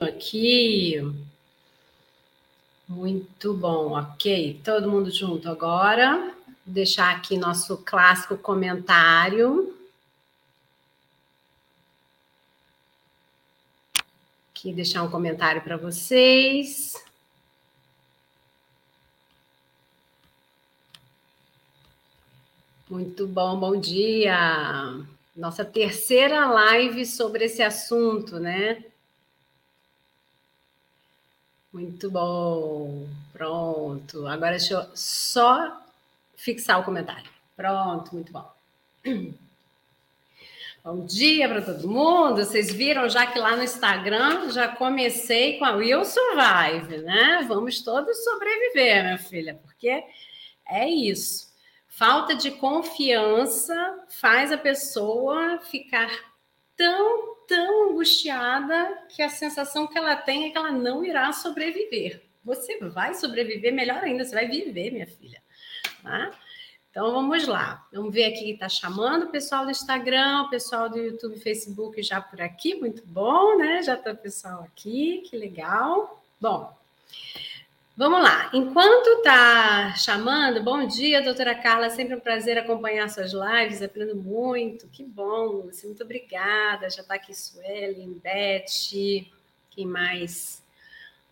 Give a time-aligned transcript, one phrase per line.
[0.00, 0.96] aqui.
[2.88, 4.60] Muito bom, ok.
[4.64, 6.34] Todo mundo junto agora.
[6.46, 9.76] Vou deixar aqui nosso clássico comentário.
[14.50, 16.94] Aqui deixar um comentário para vocês.
[22.88, 24.98] Muito bom, bom dia.
[25.36, 28.89] Nossa terceira live sobre esse assunto, né?
[31.72, 33.06] Muito bom.
[33.32, 34.26] Pronto.
[34.26, 35.80] Agora deixa eu só
[36.36, 37.30] fixar o comentário.
[37.56, 38.52] Pronto, muito bom.
[40.82, 42.36] Bom dia para todo mundo.
[42.36, 47.44] Vocês viram já que lá no Instagram já comecei com a Will Survive, né?
[47.46, 50.02] Vamos todos sobreviver, minha filha, porque
[50.66, 51.52] é isso.
[51.86, 56.10] Falta de confiança faz a pessoa ficar
[56.74, 62.22] tão tão angustiada que a sensação que ela tem é que ela não irá sobreviver.
[62.44, 65.42] Você vai sobreviver, melhor ainda, você vai viver, minha filha.
[66.00, 66.30] Tá?
[66.88, 67.84] Então vamos lá.
[67.92, 72.00] Vamos ver aqui que está chamando o pessoal do Instagram, o pessoal do YouTube, Facebook
[72.04, 73.82] já por aqui, muito bom, né?
[73.82, 76.22] Já está o pessoal aqui, que legal.
[76.40, 76.72] Bom,
[78.00, 78.48] Vamos lá.
[78.54, 81.90] Enquanto tá chamando, bom dia, doutora Carla.
[81.90, 84.88] Sempre um prazer acompanhar suas lives, aprendo muito.
[84.88, 86.88] Que bom, muito obrigada.
[86.88, 88.64] Já está aqui Suelen, Beth,
[89.68, 90.64] quem mais?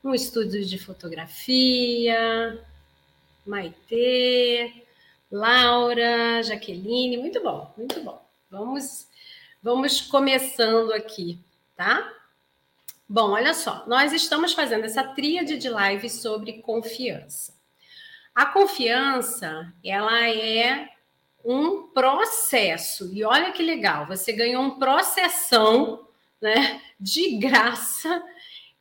[0.04, 2.62] Um estúdio de fotografia,
[3.46, 4.70] Maitê,
[5.32, 7.16] Laura, Jaqueline.
[7.16, 8.22] Muito bom, muito bom.
[8.50, 9.08] Vamos,
[9.62, 11.42] vamos começando aqui,
[11.74, 12.12] tá?
[13.10, 17.58] Bom, olha só, nós estamos fazendo essa tríade de lives sobre confiança.
[18.34, 20.90] A confiança, ela é
[21.42, 23.10] um processo.
[23.14, 26.06] E olha que legal, você ganhou um processão,
[26.38, 28.22] né, de graça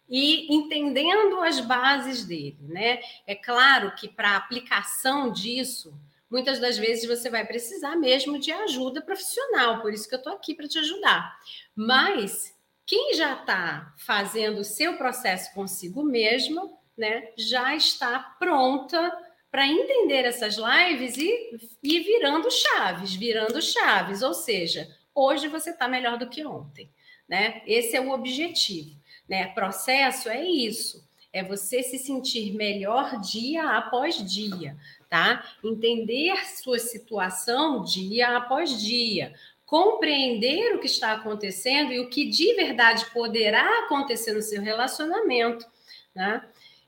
[0.09, 3.00] e entendendo as bases dele, né?
[3.25, 5.98] É claro que para aplicação disso,
[6.30, 10.33] muitas das vezes você vai precisar mesmo de ajuda profissional, por isso que eu estou
[10.33, 11.39] aqui para te ajudar.
[11.73, 12.56] Mas
[12.87, 19.14] quem já está fazendo o seu processo consigo mesmo, né, já está pronta
[19.52, 24.21] para entender essas lives e, e virando chaves, virando chaves.
[24.21, 26.89] Ou seja, hoje você está melhor do que ontem.
[27.27, 27.61] Né?
[27.67, 28.95] Esse é o objetivo.
[29.27, 29.48] Né?
[29.48, 31.05] Processo é isso.
[31.33, 34.77] É você se sentir melhor dia após dia,
[35.09, 35.45] tá?
[35.64, 39.36] Entender sua situação dia após dia
[39.67, 45.67] compreender o que está acontecendo e o que de verdade poderá acontecer no seu relacionamento,
[46.16, 46.42] né?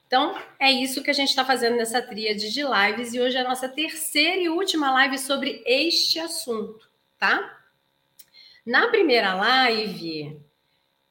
[0.08, 3.42] Então, é isso que a gente está fazendo nessa tríade de lives e hoje é
[3.42, 7.60] a nossa terceira e última live sobre este assunto, tá?
[8.66, 10.40] Na primeira live,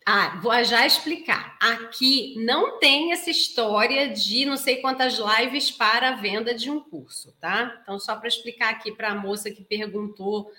[0.07, 1.59] ah, vou já explicar.
[1.61, 6.81] Aqui não tem essa história de não sei quantas lives para a venda de um
[6.81, 7.79] curso, tá?
[7.83, 10.51] Então, só para explicar aqui para a moça que perguntou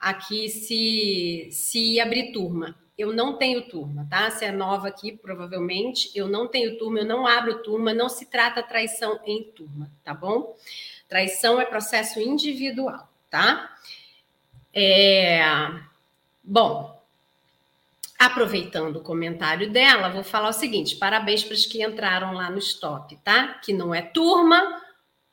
[0.00, 2.74] aqui se, se abrir turma.
[2.96, 4.30] Eu não tenho turma, tá?
[4.30, 8.26] Se é nova aqui, provavelmente, eu não tenho turma, eu não abro turma, não se
[8.26, 10.56] trata traição em turma, tá bom?
[11.08, 13.74] Traição é processo individual, tá?
[14.72, 15.40] É...
[16.42, 16.98] Bom,
[18.18, 22.58] aproveitando o comentário dela, vou falar o seguinte: parabéns para os que entraram lá no
[22.58, 23.54] stop, tá?
[23.64, 24.82] Que não é turma,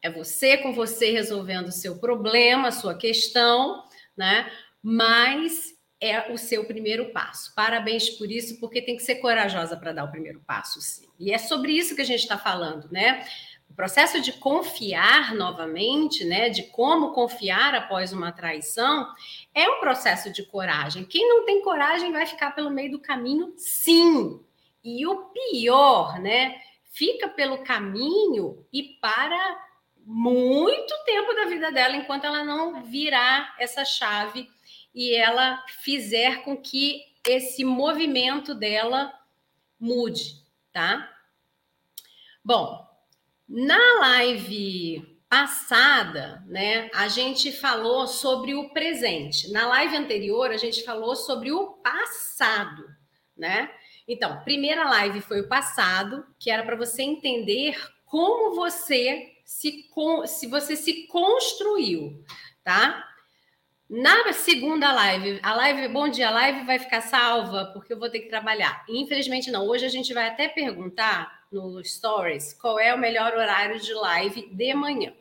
[0.01, 3.87] é você com você resolvendo o seu problema, a sua questão
[4.17, 4.51] né?
[4.81, 7.53] Mas é o seu primeiro passo.
[7.55, 11.07] Parabéns por isso, porque tem que ser corajosa para dar o primeiro passo, sim.
[11.19, 13.25] E é sobre isso que a gente está falando, né?
[13.69, 16.50] O processo de confiar novamente, né?
[16.50, 19.07] De como confiar após uma traição,
[19.53, 21.03] é um processo de coragem.
[21.03, 24.39] Quem não tem coragem vai ficar pelo meio do caminho, sim.
[24.84, 26.55] E o pior, né?
[26.85, 29.66] Fica pelo caminho e para
[30.09, 34.50] muito tempo da vida dela enquanto ela não virar essa chave
[34.95, 39.13] e ela fizer com que esse movimento dela
[39.78, 40.41] mude,
[40.72, 41.13] tá?
[42.41, 42.87] Bom,
[43.49, 49.52] na live passada, né, a gente falou sobre o presente.
[49.52, 52.87] Na live anterior, a gente falou sobre o passado,
[53.35, 53.70] né?
[54.08, 59.90] Então, primeira live foi o passado, que era para você entender como você se,
[60.28, 62.22] se você se construiu,
[62.66, 63.08] tá?
[63.90, 68.09] Na segunda live, a live, bom dia, a live vai ficar salva porque eu vou
[68.09, 68.84] ter que trabalhar.
[68.90, 69.66] Infelizmente não.
[69.66, 74.49] Hoje a gente vai até perguntar no stories qual é o melhor horário de live
[74.53, 75.14] de manhã,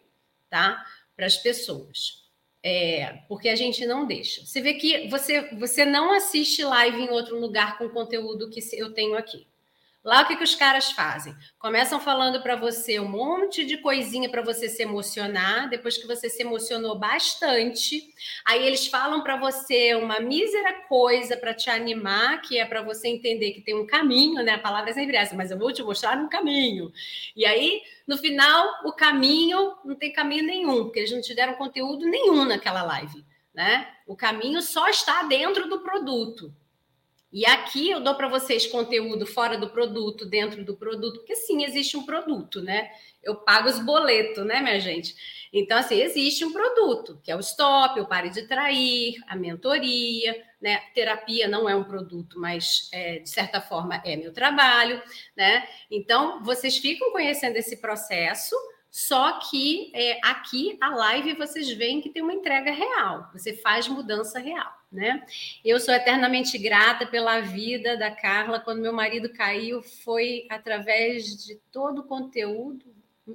[0.51, 0.85] tá?
[1.15, 2.25] Para as pessoas.
[2.65, 4.45] É, porque a gente não deixa.
[4.45, 8.93] Você vê que você, você não assiste live em outro lugar com conteúdo que eu
[8.93, 9.47] tenho aqui.
[10.07, 11.35] Lá o que, que os caras fazem?
[11.59, 16.31] Começam falando para você um monte de coisinha para você se emocionar, depois que você
[16.31, 18.15] se emocionou bastante,
[18.45, 23.09] aí eles falam para você uma mísera coisa para te animar, que é para você
[23.09, 24.53] entender que tem um caminho, né?
[24.53, 26.93] A palavra é sempre essa, mas eu vou te mostrar um caminho.
[27.35, 31.55] E aí, no final, o caminho não tem caminho nenhum, porque eles não te deram
[31.55, 33.89] conteúdo nenhum naquela live, né?
[34.07, 36.55] O caminho só está dentro do produto.
[37.33, 41.65] E aqui eu dou para vocês conteúdo fora do produto, dentro do produto, porque sim,
[41.65, 42.91] existe um produto, né?
[43.23, 45.15] Eu pago os boletos, né, minha gente?
[45.53, 50.41] Então, assim, existe um produto, que é o stop, o pare de trair, a mentoria,
[50.61, 50.79] né?
[50.95, 55.03] Terapia não é um produto, mas é, de certa forma é meu trabalho,
[55.37, 55.67] né?
[55.91, 58.57] Então, vocês ficam conhecendo esse processo
[58.97, 63.87] só que é, aqui a live vocês veem que tem uma entrega real, você faz
[63.87, 65.25] mudança real, né?
[65.65, 68.59] Eu sou eternamente grata pela vida da Carla.
[68.59, 72.85] Quando meu marido caiu, foi através de todo o conteúdo.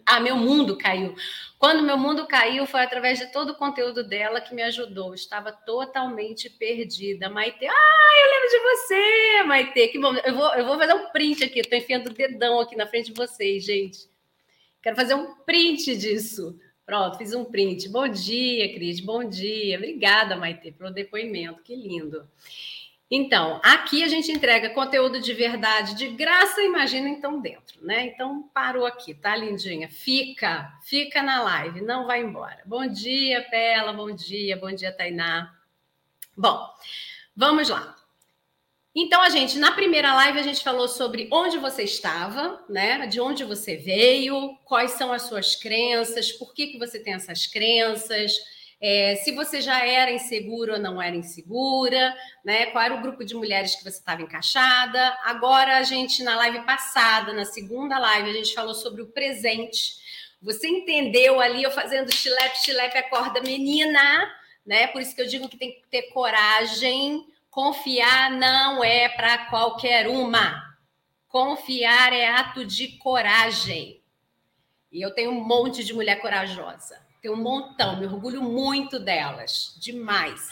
[0.05, 1.13] Ah, meu mundo caiu.
[1.59, 5.13] Quando meu mundo caiu, foi através de todo o conteúdo dela que me ajudou.
[5.13, 7.29] Estava totalmente perdida.
[7.29, 9.87] Maite, ah, eu lembro de você, Maite.
[9.89, 10.15] Que bom.
[10.15, 11.59] Eu vou, eu vou fazer um print aqui.
[11.59, 14.09] Estou enfiando o dedão aqui na frente de vocês, gente.
[14.81, 16.57] Quero fazer um print disso.
[16.91, 17.87] Pronto, fiz um print.
[17.87, 18.99] Bom dia, Cris.
[18.99, 19.77] Bom dia.
[19.77, 21.63] Obrigada, Maite, pelo depoimento.
[21.63, 22.27] Que lindo.
[23.09, 28.07] Então, aqui a gente entrega conteúdo de verdade, de graça, imagina então dentro, né?
[28.07, 29.87] Então, parou aqui, tá, lindinha?
[29.87, 32.61] Fica, fica na live, não vai embora.
[32.65, 35.57] Bom dia, Pela, bom dia, bom dia, Tainá.
[36.35, 36.67] Bom,
[37.33, 37.95] vamos lá.
[38.93, 43.07] Então, a gente, na primeira live, a gente falou sobre onde você estava, né?
[43.07, 47.47] De onde você veio, quais são as suas crenças, por que, que você tem essas
[47.47, 48.33] crenças,
[48.81, 52.65] é, se você já era insegura ou não era insegura, né?
[52.67, 55.17] Qual era o grupo de mulheres que você estava encaixada.
[55.23, 60.01] Agora, a gente, na live passada, na segunda live, a gente falou sobre o presente.
[60.41, 64.29] Você entendeu ali, eu fazendo chilepe, chilepe, acorda menina,
[64.65, 64.87] né?
[64.87, 70.07] Por isso que eu digo que tem que ter coragem Confiar não é para qualquer
[70.07, 70.63] uma.
[71.27, 74.01] Confiar é ato de coragem.
[74.89, 77.05] E eu tenho um monte de mulher corajosa.
[77.21, 80.49] Tenho um montão, me orgulho muito delas, demais.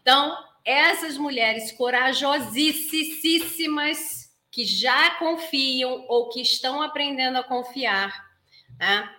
[0.00, 8.24] Então, essas mulheres corajosíssimas que já confiam ou que estão aprendendo a confiar,
[8.78, 9.12] né?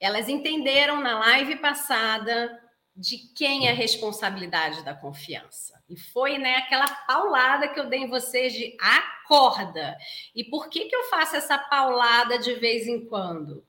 [0.00, 2.58] Elas entenderam na live passada
[3.00, 5.82] de quem é a responsabilidade da confiança.
[5.88, 9.96] E foi né, aquela paulada que eu dei em vocês de acorda.
[10.34, 13.66] E por que, que eu faço essa paulada de vez em quando?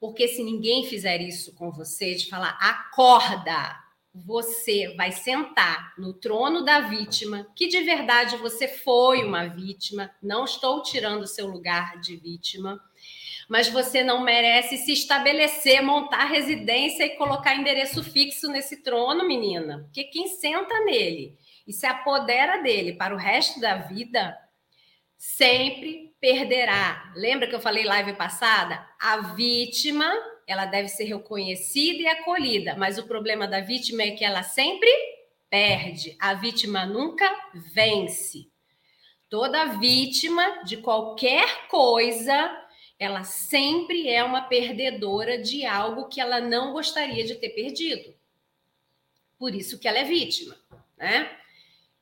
[0.00, 3.78] Porque se ninguém fizer isso com você, de falar acorda,
[4.12, 10.44] você vai sentar no trono da vítima, que de verdade você foi uma vítima, não
[10.44, 12.82] estou tirando o seu lugar de vítima
[13.50, 19.80] mas você não merece se estabelecer, montar residência e colocar endereço fixo nesse trono, menina.
[19.86, 21.36] Porque quem senta nele
[21.66, 24.38] e se apodera dele para o resto da vida
[25.18, 27.12] sempre perderá.
[27.16, 28.86] Lembra que eu falei live passada?
[29.00, 30.08] A vítima,
[30.46, 34.88] ela deve ser reconhecida e acolhida, mas o problema da vítima é que ela sempre
[35.50, 36.16] perde.
[36.20, 37.28] A vítima nunca
[37.74, 38.48] vence.
[39.28, 42.60] Toda vítima de qualquer coisa
[43.00, 48.14] ela sempre é uma perdedora de algo que ela não gostaria de ter perdido.
[49.38, 50.54] Por isso que ela é vítima,
[50.98, 51.34] né?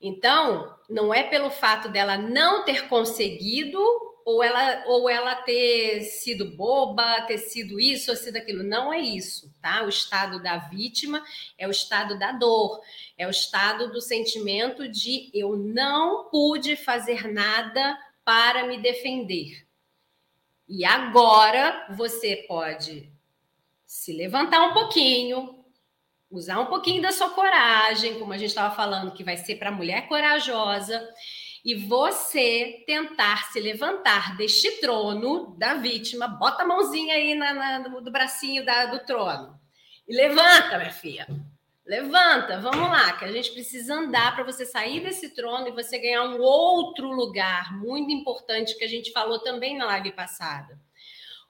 [0.01, 3.79] Então, não é pelo fato dela não ter conseguido
[4.25, 8.99] ou ela ou ela ter sido boba, ter sido isso ou sido aquilo, não é
[8.99, 9.85] isso, tá?
[9.85, 11.25] O estado da vítima
[11.57, 12.83] é o estado da dor,
[13.17, 19.68] é o estado do sentimento de eu não pude fazer nada para me defender.
[20.69, 23.11] E agora você pode
[23.87, 25.65] se levantar um pouquinho,
[26.31, 29.71] usar um pouquinho da sua coragem, como a gente estava falando, que vai ser para
[29.71, 31.09] mulher corajosa,
[31.65, 37.79] e você tentar se levantar deste trono da vítima, bota a mãozinha aí na, na,
[37.79, 39.59] do bracinho da, do trono.
[40.07, 41.27] E levanta, minha filha.
[41.89, 45.99] Levanta, vamos lá, que a gente precisa andar para você sair desse trono e você
[45.99, 50.79] ganhar um outro lugar muito importante que a gente falou também na live passada.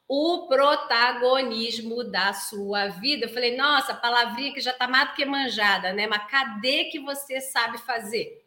[0.07, 3.27] O protagonismo da sua vida.
[3.27, 6.07] Eu falei, nossa, palavrinha que já está mais do que manjada, né?
[6.07, 8.47] Mas cadê que você sabe fazer?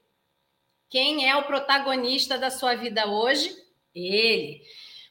[0.89, 3.53] Quem é o protagonista da sua vida hoje?
[3.93, 4.61] Ele.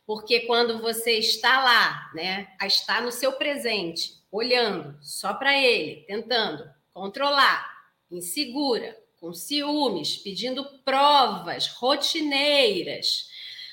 [0.06, 6.68] Porque quando você está lá, né, está no seu presente, olhando só para ele, tentando
[6.92, 7.68] controlar,
[8.10, 13.28] insegura, com ciúmes, pedindo provas rotineiras,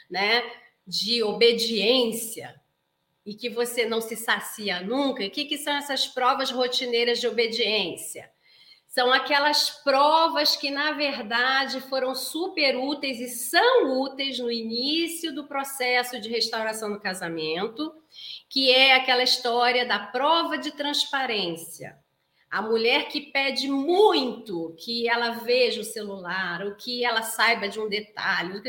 [0.09, 0.43] né,
[0.85, 2.59] de obediência
[3.25, 5.23] e que você não se sacia nunca.
[5.23, 8.31] E o que, que são essas provas rotineiras de obediência?
[8.97, 15.47] São aquelas provas que, na verdade, foram super úteis e são úteis no início do
[15.47, 17.93] processo de restauração do casamento,
[18.49, 21.95] que é aquela história da prova de transparência.
[22.49, 27.77] A mulher que pede muito que ela veja o celular, ou que ela saiba de
[27.77, 28.61] um detalhe,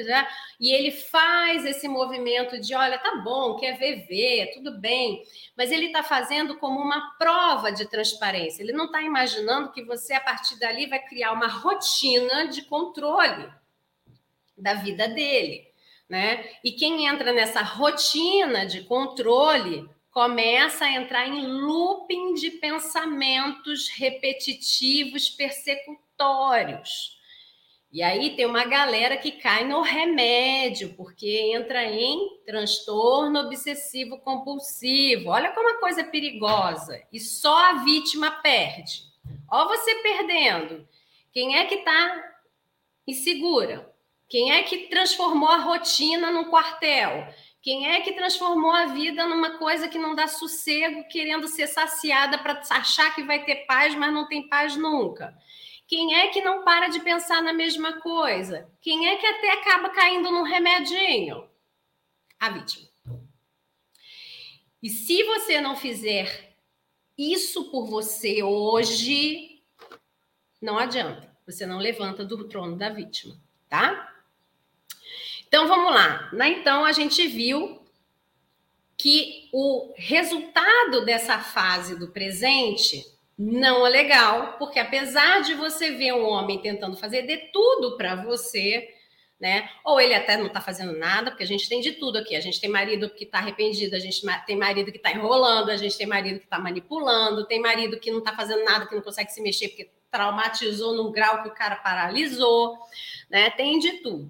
[0.58, 5.22] e ele faz esse movimento de: olha, tá bom, quer ver, ver, tudo bem,
[5.56, 8.62] mas ele está fazendo como uma prova de transparência.
[8.62, 13.48] Ele não está imaginando que você, a partir dali, vai criar uma rotina de controle
[14.56, 15.68] da vida dele.
[16.08, 16.52] Né?
[16.64, 25.30] E quem entra nessa rotina de controle começa a entrar em looping de pensamentos repetitivos,
[25.30, 27.16] persecutórios.
[27.92, 35.30] E aí tem uma galera que cai no remédio, porque entra em transtorno obsessivo compulsivo.
[35.30, 37.00] Olha como a coisa é perigosa.
[37.12, 39.04] E só a vítima perde.
[39.48, 40.84] Ó você perdendo.
[41.32, 42.34] Quem é que está
[43.06, 43.88] insegura?
[44.28, 47.32] Quem é que transformou a rotina num quartel?
[47.60, 52.38] Quem é que transformou a vida numa coisa que não dá sossego, querendo ser saciada
[52.38, 55.36] para achar que vai ter paz, mas não tem paz nunca?
[55.86, 58.70] Quem é que não para de pensar na mesma coisa?
[58.80, 61.48] Quem é que até acaba caindo num remedinho?
[62.38, 62.86] A vítima.
[64.82, 66.56] E se você não fizer
[67.16, 69.64] isso por você hoje,
[70.62, 71.36] não adianta.
[71.46, 74.17] Você não levanta do trono da vítima, tá?
[75.48, 76.30] Então vamos lá.
[76.46, 77.80] Então a gente viu
[78.96, 83.04] que o resultado dessa fase do presente
[83.38, 88.16] não é legal, porque apesar de você ver um homem tentando fazer de tudo para
[88.16, 88.92] você,
[89.40, 89.70] né?
[89.84, 92.34] Ou ele até não está fazendo nada, porque a gente tem de tudo aqui.
[92.34, 95.76] A gente tem marido que está arrependido, a gente tem marido que está enrolando, a
[95.76, 99.02] gente tem marido que está manipulando, tem marido que não está fazendo nada, que não
[99.02, 102.76] consegue se mexer porque traumatizou num grau que o cara paralisou,
[103.30, 103.50] né?
[103.50, 104.28] Tem de tudo.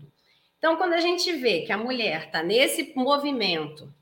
[0.59, 3.93] Então, quando a gente vê que a mulher está nesse movimento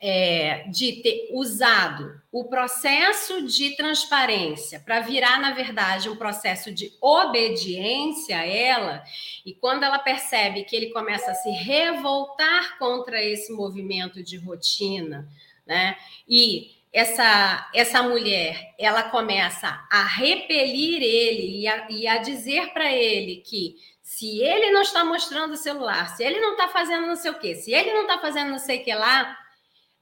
[0.00, 6.92] é, de ter usado o processo de transparência para virar, na verdade, um processo de
[7.00, 9.04] obediência a ela,
[9.46, 15.28] e quando ela percebe que ele começa a se revoltar contra esse movimento de rotina,
[15.64, 15.96] né?
[16.28, 22.92] E essa, essa mulher ela começa a repelir ele e a, e a dizer para
[22.92, 23.76] ele que
[24.14, 27.38] se ele não está mostrando o celular, se ele não está fazendo não sei o
[27.38, 29.38] quê, se ele não está fazendo não sei o que lá,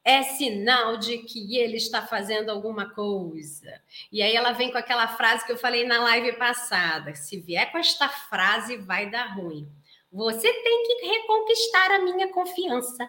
[0.05, 3.81] é sinal de que ele está fazendo alguma coisa.
[4.11, 7.71] E aí ela vem com aquela frase que eu falei na live passada: se vier
[7.71, 9.71] com esta frase, vai dar ruim.
[10.11, 13.09] Você tem que reconquistar a minha confiança.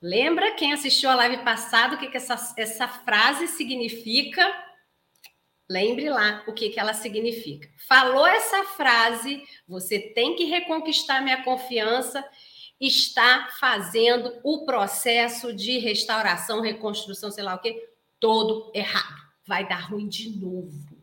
[0.00, 4.71] Lembra quem assistiu a live passada o que, que essa, essa frase significa?
[5.72, 7.66] Lembre lá o que, que ela significa.
[7.88, 12.22] Falou essa frase, você tem que reconquistar minha confiança,
[12.78, 17.88] está fazendo o processo de restauração, reconstrução, sei lá o que,
[18.20, 19.22] todo errado.
[19.46, 20.94] Vai dar ruim de novo.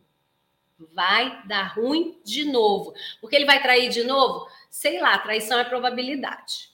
[0.94, 2.94] Vai dar ruim de novo.
[3.20, 4.46] Porque ele vai trair de novo?
[4.70, 6.70] Sei lá, traição é probabilidade.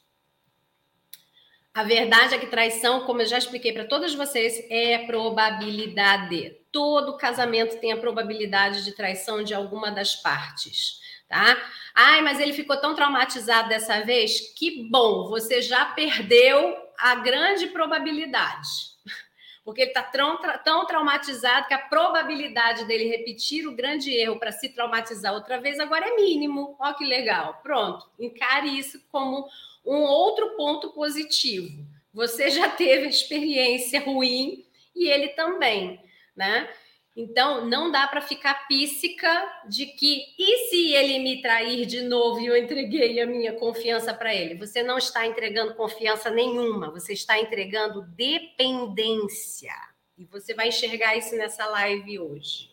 [1.72, 6.58] A verdade é que traição, como eu já expliquei para todos vocês, é probabilidade.
[6.76, 11.56] Todo casamento tem a probabilidade de traição de alguma das partes, tá?
[11.94, 14.52] Ai, mas ele ficou tão traumatizado dessa vez.
[14.54, 18.68] Que bom, você já perdeu a grande probabilidade.
[19.64, 24.52] Porque ele está tão, tão traumatizado que a probabilidade dele repetir o grande erro para
[24.52, 26.76] se traumatizar outra vez agora é mínimo.
[26.78, 27.58] Olha que legal.
[27.62, 29.48] Pronto, encare isso como
[29.82, 31.86] um outro ponto positivo.
[32.12, 36.04] Você já teve a experiência ruim e ele também,
[36.36, 36.68] né?
[37.16, 42.40] Então, não dá para ficar píssica de que, e se ele me trair de novo
[42.40, 44.54] e eu entreguei a minha confiança para ele?
[44.56, 49.72] Você não está entregando confiança nenhuma, você está entregando dependência.
[50.18, 52.70] E você vai enxergar isso nessa live hoje,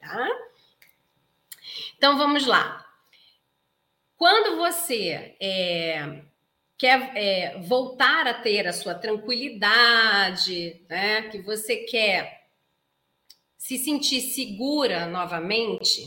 [0.00, 0.28] tá?
[1.96, 2.84] Então, vamos lá.
[4.16, 6.22] Quando você é,
[6.76, 11.22] quer é, voltar a ter a sua tranquilidade, né?
[11.28, 12.39] que você quer
[13.60, 16.02] se sentir segura novamente,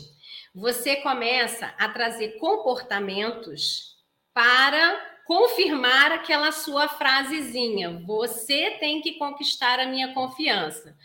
[0.55, 3.95] você começa a trazer comportamentos
[4.33, 8.01] para confirmar aquela sua frasezinha.
[8.07, 10.98] Você tem que conquistar a minha confiança.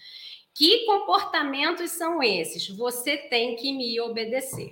[0.55, 2.67] Que comportamentos são esses?
[2.67, 4.71] Você tem que me obedecer.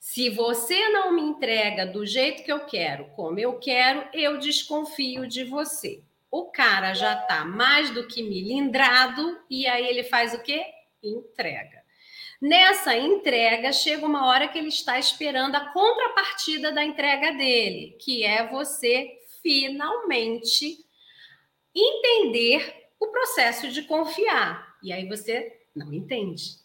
[0.00, 5.28] Se você não me entrega do jeito que eu quero, como eu quero, eu desconfio
[5.28, 6.02] de você.
[6.30, 10.77] O cara já tá mais do que milindrado e aí ele faz o quê?
[11.02, 11.82] Entrega.
[12.40, 18.22] Nessa entrega, chega uma hora que ele está esperando a contrapartida da entrega dele, que
[18.22, 20.84] é você finalmente
[21.74, 24.76] entender o processo de confiar.
[24.82, 26.58] E aí você não entende.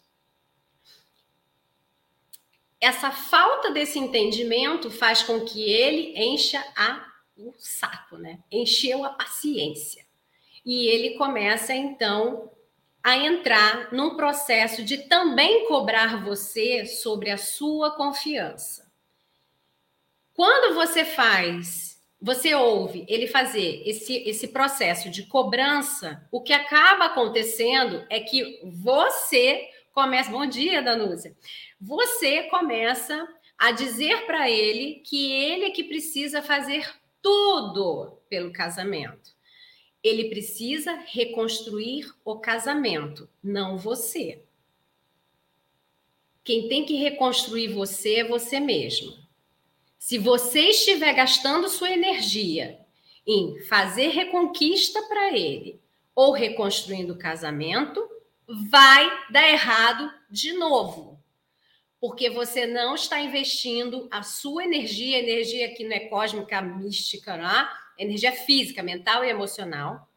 [2.80, 7.04] Essa falta desse entendimento faz com que ele encha a,
[7.36, 8.40] o saco, né?
[8.50, 10.04] Encheu a paciência.
[10.64, 12.53] E ele começa então
[13.04, 18.90] a entrar num processo de também cobrar você sobre a sua confiança.
[20.32, 27.04] Quando você faz, você ouve ele fazer esse, esse processo de cobrança, o que acaba
[27.04, 30.30] acontecendo é que você começa.
[30.30, 31.36] Bom dia, Danúcia.
[31.78, 39.33] Você começa a dizer para ele que ele é que precisa fazer tudo pelo casamento.
[40.04, 44.44] Ele precisa reconstruir o casamento, não você.
[46.44, 49.16] Quem tem que reconstruir você é você mesmo.
[49.98, 52.78] Se você estiver gastando sua energia
[53.26, 55.80] em fazer reconquista para ele
[56.14, 58.06] ou reconstruindo o casamento,
[58.46, 61.18] vai dar errado de novo.
[61.98, 67.48] Porque você não está investindo a sua energia, energia que não é cósmica, mística, não
[67.48, 67.83] é?
[67.98, 70.08] Energia física, mental e emocional.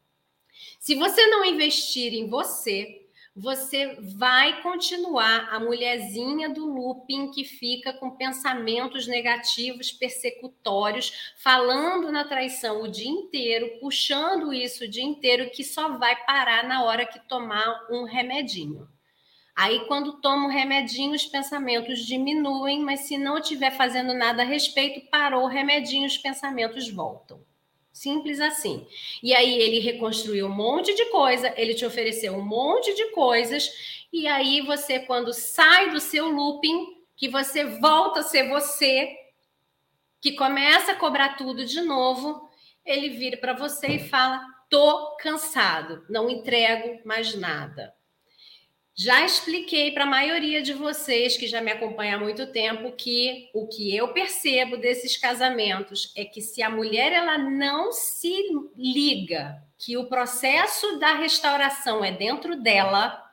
[0.78, 3.08] Se você não investir em você,
[3.40, 12.24] você vai continuar a mulherzinha do looping que fica com pensamentos negativos, persecutórios, falando na
[12.24, 17.06] traição o dia inteiro, puxando isso o dia inteiro, que só vai parar na hora
[17.06, 18.88] que tomar um remedinho.
[19.54, 24.46] Aí, quando toma o remedinho, os pensamentos diminuem, mas se não estiver fazendo nada a
[24.46, 27.40] respeito, parou o remedinho, os pensamentos voltam.
[27.98, 28.86] Simples assim.
[29.20, 33.68] E aí ele reconstruiu um monte de coisa, ele te ofereceu um monte de coisas,
[34.12, 39.10] e aí você, quando sai do seu looping, que você volta a ser você,
[40.20, 42.48] que começa a cobrar tudo de novo,
[42.84, 47.92] ele vira para você e fala: tô cansado, não entrego mais nada.
[49.00, 53.48] Já expliquei para a maioria de vocês que já me acompanha há muito tempo que
[53.54, 58.34] o que eu percebo desses casamentos é que se a mulher ela não se
[58.76, 63.24] liga que o processo da restauração é dentro dela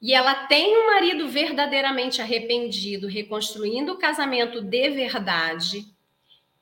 [0.00, 5.84] e ela tem um marido verdadeiramente arrependido, reconstruindo o casamento de verdade,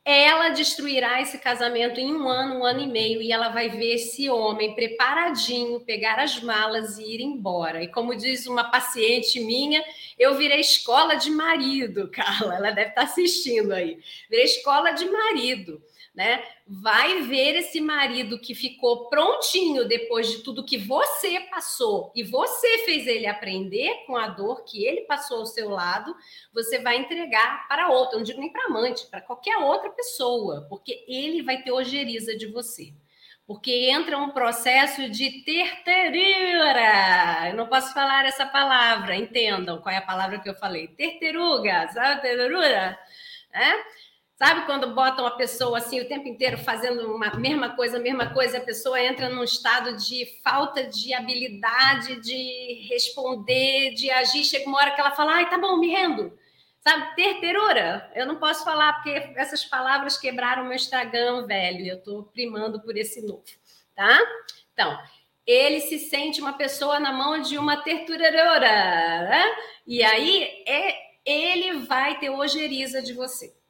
[0.04, 3.94] ela destruirá esse casamento em um ano, um ano e meio, e ela vai ver
[3.94, 7.82] esse homem preparadinho, pegar as malas e ir embora.
[7.82, 9.82] E como diz uma paciente minha,
[10.18, 13.98] eu virei escola de marido, Carla, ela deve estar assistindo aí.
[14.28, 15.80] Virei escola de marido
[16.14, 16.44] né?
[16.66, 22.78] Vai ver esse marido que ficou prontinho depois de tudo que você passou e você
[22.84, 26.14] fez ele aprender com a dor que ele passou ao seu lado,
[26.52, 31.04] você vai entregar para outra, não digo nem para amante, para qualquer outra pessoa, porque
[31.08, 32.92] ele vai ter ojeriza de você.
[33.46, 36.20] Porque entra um processo de terteira.
[37.50, 40.86] Eu não posso falar essa palavra, entendam qual é a palavra que eu falei.
[40.88, 42.96] Terteruga, sabe terteruga?
[43.52, 44.01] É?
[44.44, 48.58] Sabe quando botam a pessoa assim o tempo inteiro fazendo uma mesma coisa, mesma coisa,
[48.58, 54.78] a pessoa entra num estado de falta de habilidade de responder, de agir, chega uma
[54.78, 56.36] hora que ela fala: "Ai, tá bom, me rendo".
[56.80, 58.10] Sabe, terterura?
[58.16, 62.96] Eu não posso falar porque essas palavras quebraram meu Instagram, velho, eu tô primando por
[62.96, 63.44] esse novo,
[63.94, 64.18] tá?
[64.72, 64.98] Então,
[65.46, 69.44] ele se sente uma pessoa na mão de uma terturadora, né?
[69.86, 73.61] E aí é ele vai ter ojeriza de você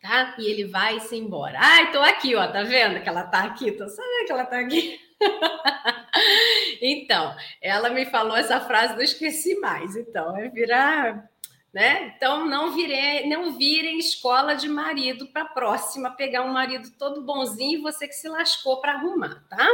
[0.00, 0.34] tá?
[0.38, 1.58] E ele vai se embora.
[1.60, 3.72] Ai, tô aqui, ó, tá vendo que ela tá aqui?
[3.72, 5.00] Tô sabendo que ela tá aqui.
[6.80, 9.96] então, ela me falou essa frase, não esqueci mais.
[9.96, 11.28] Então, é virar,
[11.72, 12.14] né?
[12.16, 17.78] Então, não virem, não virem escola de marido para próxima pegar um marido todo bonzinho
[17.78, 19.68] e você que se lascou para arrumar, tá?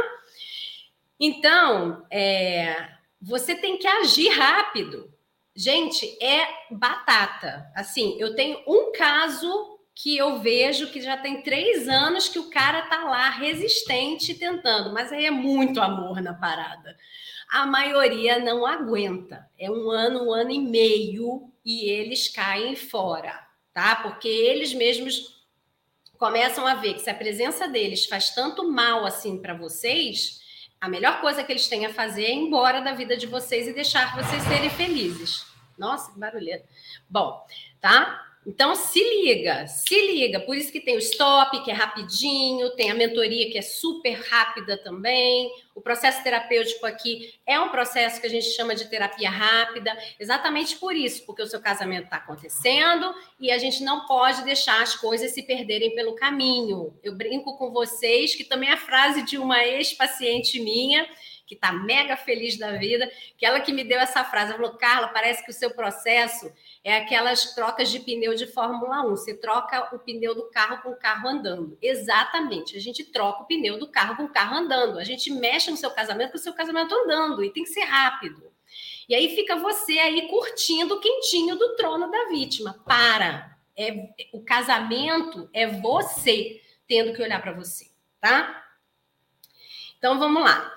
[1.19, 2.89] Então, é,
[3.21, 5.11] você tem que agir rápido.
[5.55, 7.71] Gente, é batata.
[7.75, 12.51] Assim, eu tenho um caso que eu vejo que já tem três anos que o
[12.51, 16.95] cara tá lá resistente tentando, mas aí é muito amor na parada.
[17.49, 19.49] A maioria não aguenta.
[19.57, 23.95] É um ano, um ano e meio e eles caem fora, tá?
[23.95, 25.43] Porque eles mesmos
[26.19, 30.41] começam a ver que se a presença deles faz tanto mal assim para vocês,
[30.79, 33.67] a melhor coisa que eles têm a fazer é ir embora da vida de vocês
[33.67, 35.43] e deixar vocês serem felizes.
[35.75, 36.63] Nossa, que barulheira.
[37.09, 37.43] Bom,
[37.81, 38.26] tá?
[38.47, 40.39] Então, se liga, se liga.
[40.39, 44.13] Por isso que tem o stop, que é rapidinho, tem a mentoria, que é super
[44.13, 45.51] rápida também.
[45.75, 50.77] O processo terapêutico aqui é um processo que a gente chama de terapia rápida, exatamente
[50.77, 54.95] por isso, porque o seu casamento está acontecendo e a gente não pode deixar as
[54.95, 56.97] coisas se perderem pelo caminho.
[57.03, 61.05] Eu brinco com vocês que também é a frase de uma ex-paciente minha
[61.47, 64.77] que está mega feliz da vida, que ela que me deu essa frase, ela falou,
[64.77, 66.51] Carla, parece que o seu processo
[66.83, 69.09] é aquelas trocas de pneu de Fórmula 1.
[69.09, 71.77] Você troca o pneu do carro com o carro andando.
[71.81, 72.77] Exatamente.
[72.77, 74.99] A gente troca o pneu do carro com o carro andando.
[74.99, 77.43] A gente mexe no seu casamento com o seu casamento andando.
[77.43, 78.51] E tem que ser rápido.
[79.09, 82.73] E aí fica você aí curtindo o quentinho do trono da vítima.
[82.85, 83.57] Para.
[83.75, 83.93] É,
[84.33, 87.85] o casamento é você tendo que olhar para você,
[88.19, 88.65] tá?
[89.97, 90.76] Então vamos lá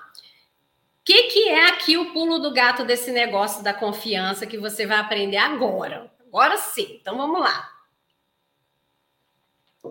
[1.03, 4.97] que, que é aqui o pulo do gato desse negócio da confiança que você vai
[4.97, 6.11] aprender agora?
[6.27, 6.97] Agora sim.
[6.99, 7.69] Então vamos lá.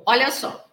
[0.06, 0.68] Olha só.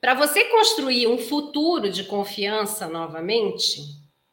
[0.00, 3.82] Para você construir um futuro de confiança novamente,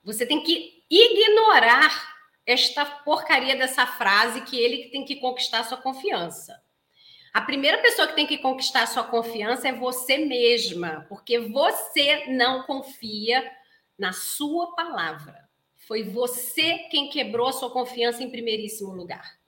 [0.03, 2.15] você tem que ignorar
[2.45, 6.57] esta porcaria dessa frase que ele tem que conquistar sua confiança.
[7.33, 12.63] A primeira pessoa que tem que conquistar sua confiança é você mesma, porque você não
[12.63, 13.43] confia
[13.97, 15.47] na sua palavra.
[15.87, 19.39] Foi você quem quebrou a sua confiança em primeiríssimo lugar.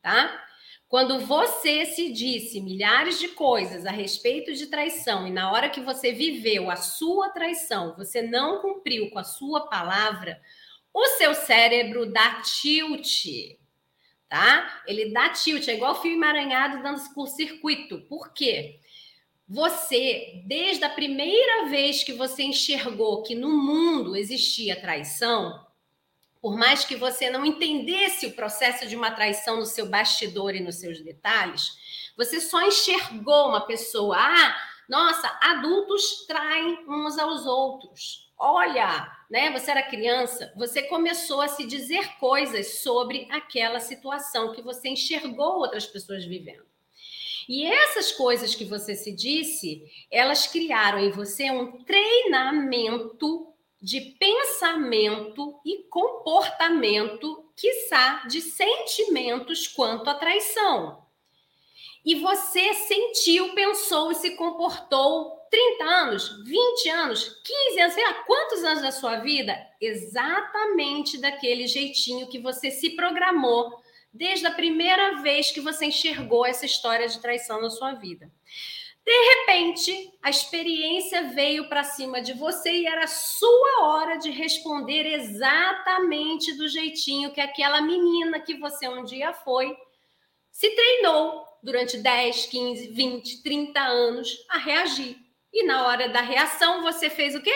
[0.00, 0.44] Tá?
[0.92, 5.80] Quando você se disse milhares de coisas a respeito de traição e na hora que
[5.80, 10.38] você viveu a sua traição, você não cumpriu com a sua palavra,
[10.92, 13.24] o seu cérebro dá tilt,
[14.28, 14.82] tá?
[14.86, 18.02] Ele dá tilt, é igual fio emaranhado dando por circuito.
[18.02, 18.78] Por quê?
[19.48, 25.66] Você, desde a primeira vez que você enxergou que no mundo existia traição,
[26.40, 30.60] por mais que você não entendesse o processo de uma traição no seu bastidor e
[30.60, 31.70] nos seus detalhes,
[32.16, 34.56] você só enxergou uma pessoa, ah,
[34.88, 38.32] nossa, adultos traem uns aos outros.
[38.36, 39.52] Olha, né?
[39.52, 45.58] Você era criança, você começou a se dizer coisas sobre aquela situação que você enxergou
[45.58, 46.71] outras pessoas vivendo.
[47.48, 53.48] E essas coisas que você se disse, elas criaram em você um treinamento
[53.80, 61.02] de pensamento e comportamento, quiçá, de sentimentos quanto à traição.
[62.04, 68.14] E você sentiu, pensou e se comportou 30 anos, 20 anos, 15 anos, sei lá,
[68.24, 69.56] quantos anos da sua vida?
[69.80, 73.81] Exatamente daquele jeitinho que você se programou
[74.12, 78.30] desde a primeira vez que você enxergou essa história de traição na sua vida.
[79.04, 85.06] De repente, a experiência veio para cima de você e era sua hora de responder
[85.06, 89.76] exatamente do jeitinho que aquela menina que você um dia foi
[90.52, 95.16] se treinou durante 10, 15, 20, 30 anos a reagir.
[95.52, 97.52] E na hora da reação, você fez o quê?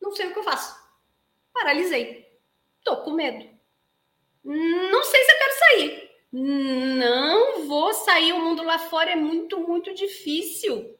[0.00, 0.74] Não sei o que eu faço.
[1.52, 2.26] Paralisei.
[2.82, 3.51] Tô com medo.
[4.44, 6.10] Não sei se eu quero sair.
[6.32, 8.32] Não vou sair.
[8.32, 10.98] O mundo lá fora é muito, muito difícil.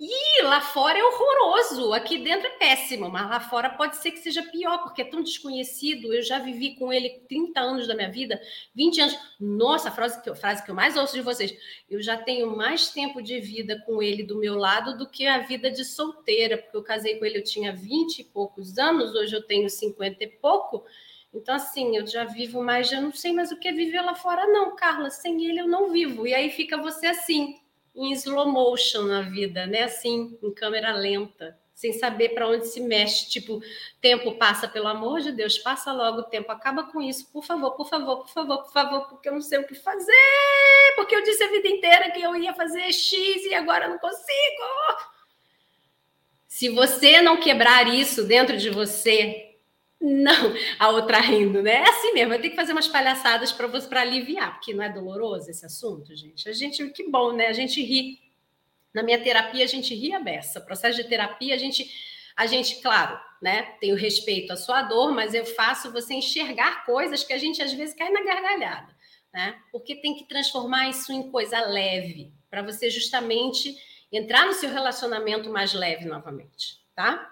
[0.00, 4.20] E lá fora é horroroso, aqui dentro é péssimo, mas lá fora pode ser que
[4.20, 6.14] seja pior, porque é tão desconhecido.
[6.14, 8.40] Eu já vivi com ele 30 anos da minha vida,
[8.76, 9.18] 20 anos.
[9.40, 11.52] Nossa, a frase que, eu, frase que eu mais ouço de vocês.
[11.90, 15.38] Eu já tenho mais tempo de vida com ele do meu lado do que a
[15.38, 19.34] vida de solteira, porque eu casei com ele, eu tinha 20 e poucos anos, hoje
[19.34, 20.84] eu tenho 50 e pouco.
[21.32, 24.14] Então, assim, eu já vivo mais, já não sei mais o que é viver lá
[24.14, 25.10] fora, não, Carla.
[25.10, 26.26] Sem ele eu não vivo.
[26.26, 27.60] E aí fica você assim,
[27.94, 29.82] em slow motion na vida, né?
[29.82, 33.28] Assim, em câmera lenta, sem saber para onde se mexe.
[33.28, 33.60] Tipo,
[34.00, 37.72] tempo passa, pelo amor de Deus, passa logo o tempo, acaba com isso, por favor,
[37.72, 40.12] por favor, por favor, por favor, porque eu não sei o que fazer.
[40.96, 44.62] Porque eu disse a vida inteira que eu ia fazer X e agora não consigo.
[46.46, 49.47] Se você não quebrar isso dentro de você,
[50.00, 51.74] não, a outra rindo, né?
[51.74, 54.84] É assim mesmo, eu tenho que fazer umas palhaçadas para você para aliviar, porque não
[54.84, 56.48] é doloroso esse assunto, gente.
[56.48, 57.48] A gente, que bom, né?
[57.48, 58.20] A gente ri.
[58.94, 60.60] Na minha terapia, a gente ri a beça.
[60.60, 61.90] Processo de terapia, a gente,
[62.36, 63.62] a gente, claro, né?
[63.80, 67.72] Tenho respeito à sua dor, mas eu faço você enxergar coisas que a gente às
[67.72, 68.94] vezes cai na gargalhada,
[69.32, 69.58] né?
[69.72, 73.76] Porque tem que transformar isso em coisa leve, para você justamente
[74.12, 77.30] entrar no seu relacionamento mais leve novamente, tá?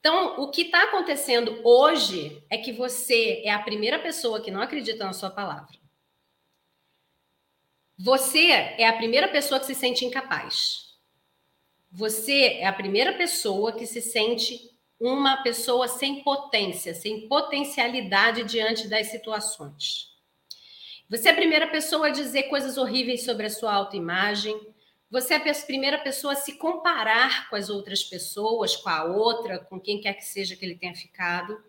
[0.00, 4.62] Então, o que está acontecendo hoje é que você é a primeira pessoa que não
[4.62, 5.76] acredita na sua palavra.
[7.98, 10.96] Você é a primeira pessoa que se sente incapaz.
[11.90, 18.88] Você é a primeira pessoa que se sente uma pessoa sem potência, sem potencialidade diante
[18.88, 20.12] das situações.
[21.08, 24.67] Você é a primeira pessoa a dizer coisas horríveis sobre a sua autoimagem.
[25.10, 29.58] Você é a primeira pessoa a se comparar com as outras pessoas, com a outra,
[29.58, 31.62] com quem quer que seja que ele tenha ficado.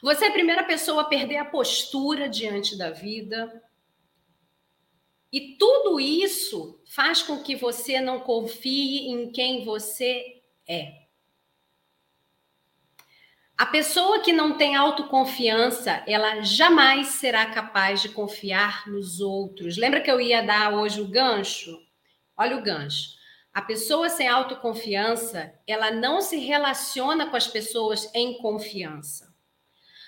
[0.00, 3.62] Você é a primeira pessoa a perder a postura diante da vida.
[5.32, 11.08] E tudo isso faz com que você não confie em quem você é.
[13.56, 19.76] A pessoa que não tem autoconfiança, ela jamais será capaz de confiar nos outros.
[19.76, 21.87] Lembra que eu ia dar hoje o gancho?
[22.38, 23.18] Olha o gancho.
[23.52, 29.34] A pessoa sem autoconfiança, ela não se relaciona com as pessoas em confiança.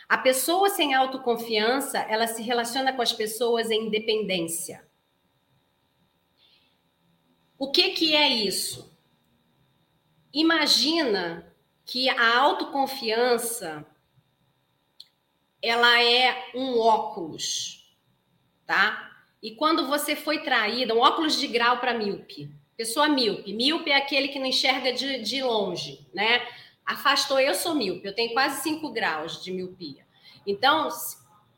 [0.08, 4.88] A pessoa sem autoconfiança, ela se relaciona com as pessoas em dependência.
[7.58, 8.96] O que que é isso?
[10.32, 11.52] Imagina
[11.84, 13.84] que a autoconfiança
[15.60, 17.96] ela é um óculos,
[18.64, 19.09] tá?
[19.42, 22.50] E quando você foi traída, um óculos de grau para míope.
[22.76, 23.52] Pessoa míope.
[23.52, 26.46] Míope é aquele que não enxerga de, de longe, né?
[26.84, 30.04] Afastou, eu sou míope, eu tenho quase 5 graus de miopia.
[30.46, 30.88] Então,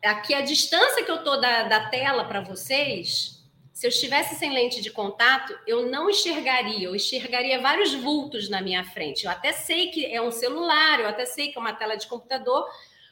[0.04, 3.42] aqui a distância que eu tô da, da tela para vocês
[3.72, 8.60] se eu estivesse sem lente de contato, eu não enxergaria, eu enxergaria vários vultos na
[8.60, 9.24] minha frente.
[9.24, 12.06] Eu até sei que é um celular, eu até sei que é uma tela de
[12.06, 12.64] computador,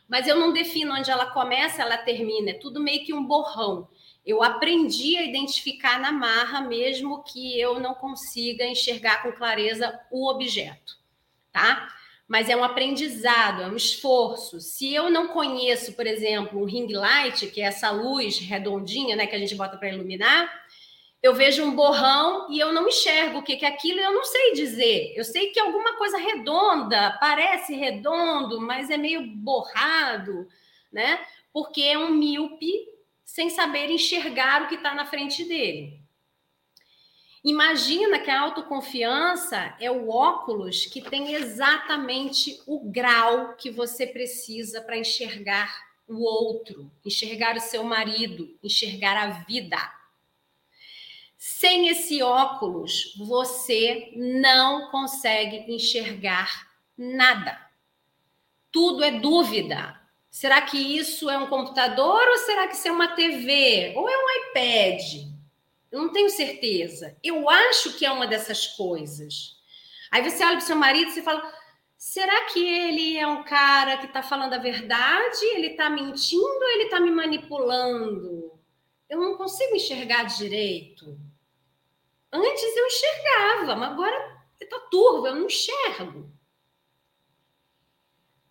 [0.06, 2.50] mas eu não defino onde ela começa, ela termina.
[2.50, 3.88] É tudo meio que um borrão.
[4.30, 10.30] Eu aprendi a identificar na marra, mesmo que eu não consiga enxergar com clareza o
[10.30, 10.96] objeto,
[11.52, 11.92] tá?
[12.28, 14.60] Mas é um aprendizado, é um esforço.
[14.60, 19.26] Se eu não conheço, por exemplo, um ring light, que é essa luz redondinha, né,
[19.26, 20.48] que a gente bota para iluminar,
[21.20, 24.52] eu vejo um borrão e eu não enxergo o que, é aquilo, eu não sei
[24.52, 25.12] dizer.
[25.16, 30.46] Eu sei que alguma coisa redonda, parece redondo, mas é meio borrado,
[30.92, 31.18] né?
[31.52, 32.99] Porque é um míope
[33.30, 36.00] sem saber enxergar o que está na frente dele.
[37.44, 44.82] Imagina que a autoconfiança é o óculos que tem exatamente o grau que você precisa
[44.82, 45.72] para enxergar
[46.08, 49.78] o outro, enxergar o seu marido, enxergar a vida.
[51.38, 57.64] Sem esse óculos, você não consegue enxergar nada.
[58.72, 59.99] Tudo é dúvida.
[60.30, 63.92] Será que isso é um computador ou será que isso é uma TV?
[63.96, 65.28] Ou é um iPad?
[65.90, 67.16] Eu não tenho certeza.
[67.22, 69.56] Eu acho que é uma dessas coisas.
[70.10, 71.52] Aí você olha para o seu marido e fala:
[71.98, 75.44] será que ele é um cara que está falando a verdade?
[75.46, 78.52] Ele está mentindo ou ele está me manipulando?
[79.08, 81.18] Eu não consigo enxergar direito.
[82.32, 86.30] Antes eu enxergava, mas agora está turvo, eu não enxergo.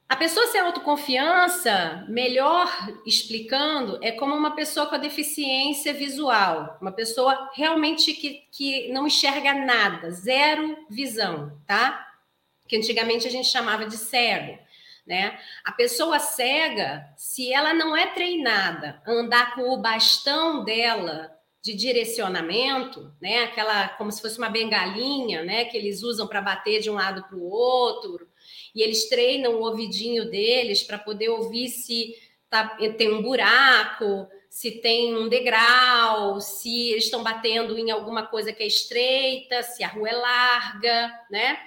[0.10, 2.68] A pessoa sem autoconfiança, melhor
[3.06, 9.06] explicando, é como uma pessoa com a deficiência visual, uma pessoa realmente que, que não
[9.06, 12.08] enxerga nada, zero visão, tá?
[12.68, 14.58] Que antigamente a gente chamava de cego,
[15.06, 15.40] né?
[15.64, 21.76] A pessoa cega, se ela não é treinada a andar com o bastão dela de
[21.76, 23.44] direcionamento, né?
[23.44, 25.66] Aquela como se fosse uma bengalinha, né?
[25.66, 28.29] Que eles usam para bater de um lado para o outro,
[28.76, 32.16] e eles treinam o ouvidinho deles para poder ouvir se
[32.50, 38.52] tá, tem um buraco, se tem um degrau, se eles estão batendo em alguma coisa
[38.52, 41.60] que é estreita, se a rua é larga, né?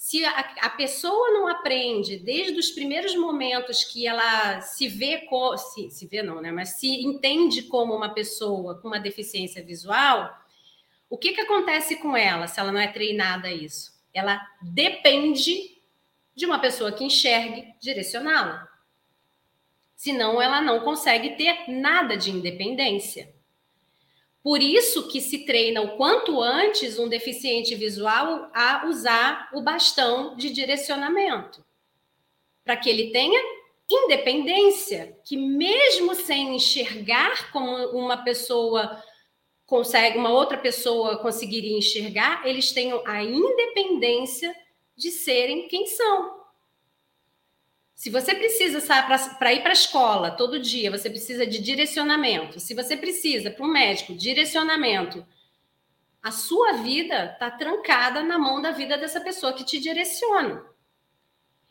[0.00, 5.90] se a, a, pessoa não aprende desde os primeiros momentos que ela se vê, se,
[5.90, 6.50] se vê não, né?
[6.50, 10.34] Mas se entende como uma pessoa com uma deficiência visual,
[11.10, 13.92] o que, que acontece com ela se ela não é treinada a isso?
[14.14, 15.79] Ela depende
[16.34, 18.68] de uma pessoa que enxergue direcioná-la.
[19.94, 23.34] Senão ela não consegue ter nada de independência.
[24.42, 30.34] Por isso que se treina o quanto antes um deficiente visual a usar o bastão
[30.36, 31.62] de direcionamento,
[32.64, 33.38] para que ele tenha
[33.90, 39.02] independência, que mesmo sem enxergar como uma pessoa
[39.66, 44.54] consegue, uma outra pessoa conseguiria enxergar, eles tenham a independência
[45.00, 46.38] de serem quem são.
[47.94, 48.80] Se você precisa
[49.38, 52.60] para ir para a escola todo dia, você precisa de direcionamento.
[52.60, 55.26] Se você precisa para um médico direcionamento,
[56.22, 60.62] a sua vida está trancada na mão da vida dessa pessoa que te direciona.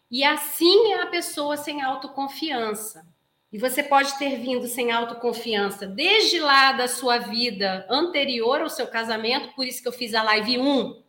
[0.09, 3.07] E assim é a pessoa sem autoconfiança.
[3.51, 8.87] E você pode ter vindo sem autoconfiança desde lá da sua vida anterior ao seu
[8.87, 11.08] casamento, por isso que eu fiz a live 1,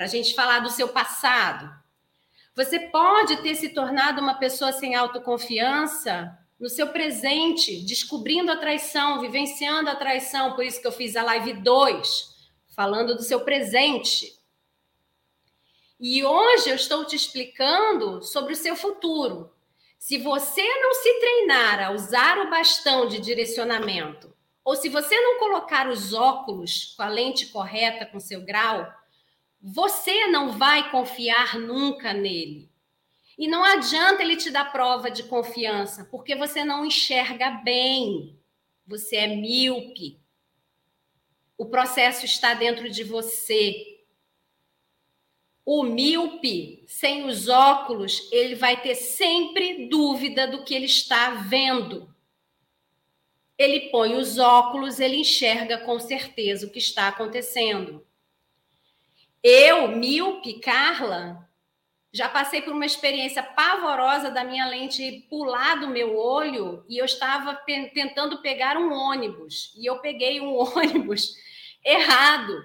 [0.00, 1.70] para a gente falar do seu passado
[2.56, 9.20] Você pode ter se tornado uma pessoa sem autoconfiança no seu presente, descobrindo a traição,
[9.20, 10.54] vivenciando a traição.
[10.54, 12.34] Por isso que eu fiz a live 2,
[12.74, 14.32] falando do seu presente.
[16.00, 19.52] E hoje eu estou te explicando sobre o seu futuro.
[19.98, 24.34] Se você não se treinar a usar o bastão de direcionamento,
[24.64, 28.98] ou se você não colocar os óculos com a lente correta, com seu grau,
[29.60, 32.70] você não vai confiar nunca nele.
[33.36, 38.38] E não adianta ele te dar prova de confiança, porque você não enxerga bem.
[38.86, 40.20] Você é míope.
[41.56, 43.98] O processo está dentro de você.
[45.64, 52.14] O míope, sem os óculos, ele vai ter sempre dúvida do que ele está vendo.
[53.56, 58.06] Ele põe os óculos, ele enxerga com certeza o que está acontecendo.
[59.42, 61.48] Eu, míope, Carla,
[62.12, 67.04] já passei por uma experiência pavorosa da minha lente pular do meu olho e eu
[67.04, 71.34] estava tentando pegar um ônibus e eu peguei um ônibus
[71.84, 72.64] errado.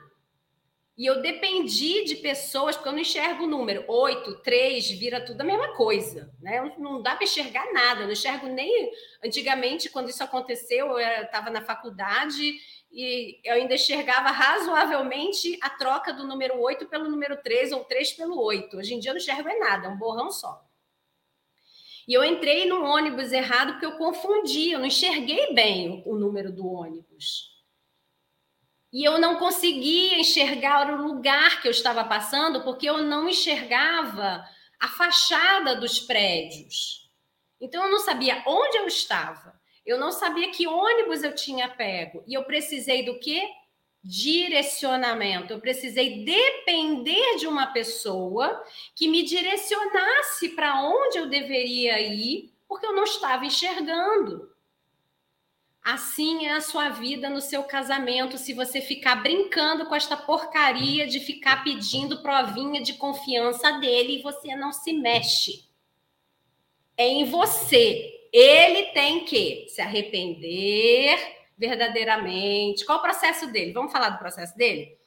[0.98, 3.84] E eu dependi de pessoas, porque eu não enxergo o número.
[3.86, 6.34] Oito, três, vira tudo a mesma coisa.
[6.42, 6.74] Né?
[6.78, 8.02] Não dá para enxergar nada.
[8.02, 8.92] Eu não enxergo nem.
[9.24, 12.58] Antigamente, quando isso aconteceu, eu estava na faculdade
[12.96, 18.14] e eu ainda enxergava razoavelmente a troca do número 8 pelo número 3 ou 3
[18.14, 18.78] pelo 8.
[18.78, 20.66] Hoje em dia eu não enxergo é nada, é um borrão só.
[22.08, 26.54] E eu entrei no ônibus errado porque eu confundi, eu não enxerguei bem o número
[26.54, 27.54] do ônibus.
[28.94, 34.48] E eu não conseguia enxergar o lugar que eu estava passando porque eu não enxergava
[34.80, 37.12] a fachada dos prédios.
[37.60, 39.55] Então eu não sabia onde eu estava.
[39.86, 42.24] Eu não sabia que ônibus eu tinha pego.
[42.26, 43.48] E eu precisei do quê?
[44.04, 45.54] Direcionamento.
[45.54, 48.64] Eu precisei depender de uma pessoa
[48.96, 54.52] que me direcionasse para onde eu deveria ir, porque eu não estava enxergando.
[55.84, 61.06] Assim é a sua vida no seu casamento, se você ficar brincando com esta porcaria
[61.06, 65.70] de ficar pedindo provinha de confiança dele e você não se mexe.
[66.98, 72.86] É em você ele tem que se arrepender verdadeiramente.
[72.86, 73.74] Qual o processo dele?
[73.74, 74.98] Vamos falar do processo dele?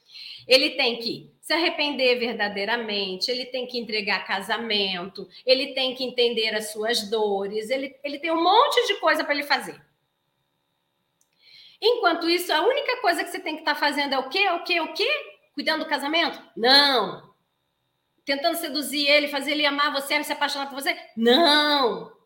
[0.47, 6.55] Ele tem que se arrepender verdadeiramente, ele tem que entregar casamento, ele tem que entender
[6.55, 9.81] as suas dores, ele, ele tem um monte de coisa para ele fazer.
[11.81, 14.49] Enquanto isso, a única coisa que você tem que estar tá fazendo é o quê?
[14.51, 14.81] O quê?
[14.81, 15.09] O quê?
[15.55, 16.43] Cuidando do casamento?
[16.57, 17.33] Não.
[18.25, 20.95] Tentando seduzir ele, fazer ele amar você, se apaixonar por você?
[21.17, 22.18] Não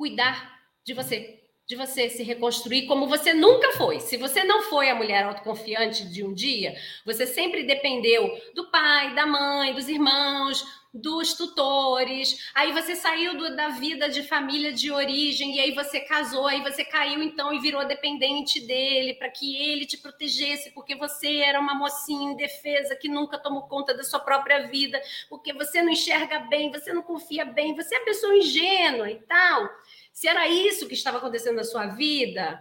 [0.00, 4.00] cuidar de você, de você se reconstruir como você nunca foi.
[4.00, 9.14] Se você não foi a mulher autoconfiante de um dia, você sempre dependeu do pai,
[9.14, 12.50] da mãe, dos irmãos, dos tutores.
[12.54, 16.60] Aí você saiu do, da vida de família de origem e aí você casou, aí
[16.62, 21.60] você caiu então e virou dependente dele para que ele te protegesse, porque você era
[21.60, 26.40] uma mocinha indefesa que nunca tomou conta da sua própria vida, porque você não enxerga
[26.40, 29.68] bem, você não confia bem, você é pessoa ingênua e tal.
[30.12, 32.60] Se era isso que estava acontecendo na sua vida,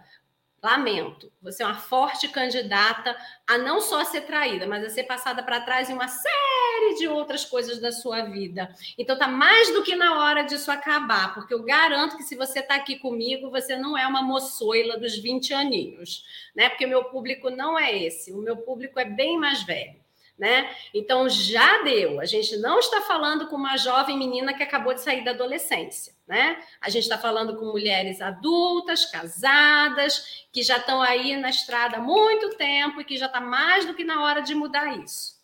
[0.62, 1.32] lamento.
[1.42, 3.16] Você é uma forte candidata
[3.48, 7.08] a não só ser traída, mas a ser passada para trás em uma série de
[7.08, 8.74] outras coisas da sua vida.
[8.98, 12.60] Então tá mais do que na hora disso acabar, porque eu garanto que se você
[12.60, 16.70] está aqui comigo, você não é uma moçoila dos 20 aninhos, né?
[16.70, 19.99] Porque o meu público não é esse, o meu público é bem mais velho
[20.40, 20.74] né?
[20.94, 22.20] Então já deu.
[22.22, 26.16] A gente não está falando com uma jovem menina que acabou de sair da adolescência,
[26.26, 26.64] né?
[26.80, 32.02] A gente está falando com mulheres adultas, casadas, que já estão aí na estrada há
[32.02, 35.38] muito tempo e que já está mais do que na hora de mudar isso.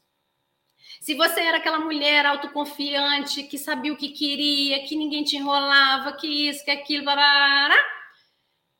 [1.01, 6.13] Se você era aquela mulher autoconfiante, que sabia o que queria, que ninguém te enrolava,
[6.13, 7.69] que isso, que aquilo, blá,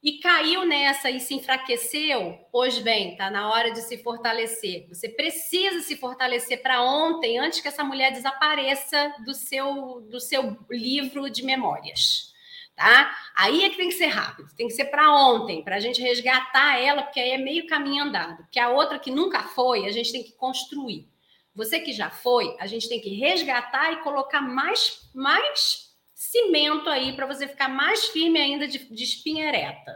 [0.05, 4.87] e caiu nessa e se enfraqueceu, pois bem, tá na hora de se fortalecer.
[4.87, 10.55] Você precisa se fortalecer para ontem, antes que essa mulher desapareça do seu do seu
[10.69, 12.31] livro de memórias.
[12.75, 13.17] Tá?
[13.35, 15.99] Aí é que tem que ser rápido, tem que ser para ontem, para a gente
[16.01, 18.43] resgatar ela, porque aí é meio caminho andado.
[18.43, 21.09] Porque a outra que nunca foi, a gente tem que construir.
[21.55, 27.13] Você que já foi, a gente tem que resgatar e colocar mais, mais cimento aí
[27.13, 29.95] para você ficar mais firme ainda de, de espinha ereta,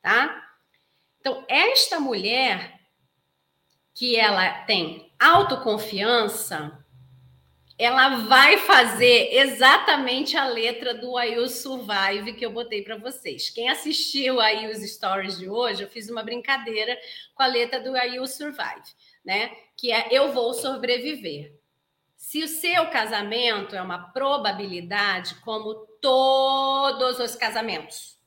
[0.00, 0.46] tá?
[1.18, 2.80] Então, esta mulher
[3.92, 6.82] que ela tem autoconfiança,
[7.76, 13.50] ela vai fazer exatamente a letra do I Will Survive que eu botei para vocês.
[13.50, 16.96] Quem assistiu aí os stories de hoje, eu fiz uma brincadeira
[17.34, 18.84] com a letra do I Will Survive,
[19.24, 19.50] né?
[19.76, 21.59] Que é eu vou sobreviver.
[22.20, 28.18] Se o seu casamento é uma probabilidade, como todos os casamentos,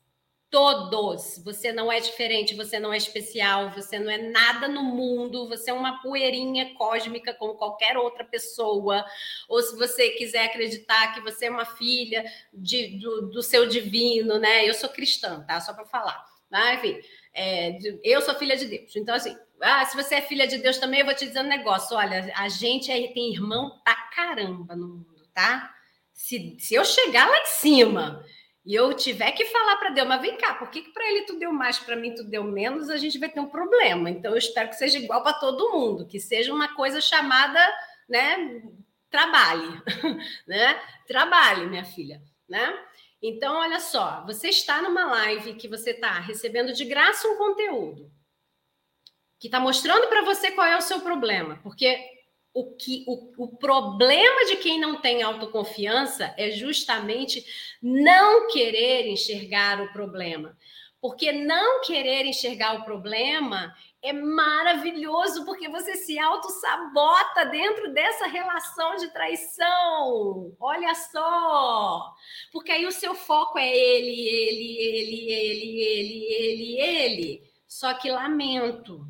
[0.49, 5.47] todos, você não é diferente, você não é especial, você não é nada no mundo,
[5.47, 9.05] você é uma poeirinha cósmica como qualquer outra pessoa.
[9.47, 14.39] Ou se você quiser acreditar que você é uma filha de, do, do seu divino,
[14.39, 14.67] né?
[14.67, 15.61] Eu sou cristã, tá?
[15.61, 16.25] Só para falar.
[16.49, 16.99] Mas, enfim,
[17.31, 18.95] é, eu sou filha de Deus.
[18.95, 21.47] Então, assim, ah, se você é filha de Deus também, eu vou te dizer um
[21.47, 21.95] negócio.
[21.95, 25.74] Olha, a gente aí tem irmão pra caramba no mundo, tá?
[26.14, 28.26] Se, se eu chegar lá em cima
[28.66, 31.26] e eu tiver que falar para Deus, mas vem cá, por que, que para ele
[31.26, 34.09] tu deu mais, para mim tu deu menos, a gente vai ter um problema.
[34.09, 37.59] Então, eu espero que seja igual para todo mundo, que seja uma coisa chamada,
[38.07, 38.61] né?
[39.09, 39.82] Trabalhe,
[40.47, 40.82] né?
[41.07, 42.74] Trabalhe, minha filha, né?
[43.22, 48.11] Então, olha só, você está numa live que você está recebendo de graça um conteúdo
[49.43, 51.99] que está mostrando para você qual é o seu problema, porque
[52.53, 57.45] o, que, o, o problema de quem não tem autoconfiança é justamente
[57.81, 60.57] não querer enxergar o problema.
[61.01, 68.95] Porque não querer enxergar o problema é maravilhoso, porque você se auto-sabota dentro dessa relação
[68.95, 70.55] de traição.
[70.57, 72.13] Olha só!
[72.49, 77.43] Porque aí o seu foco é ele, ele, ele, ele, ele, ele, ele.
[77.67, 79.05] Só que lamento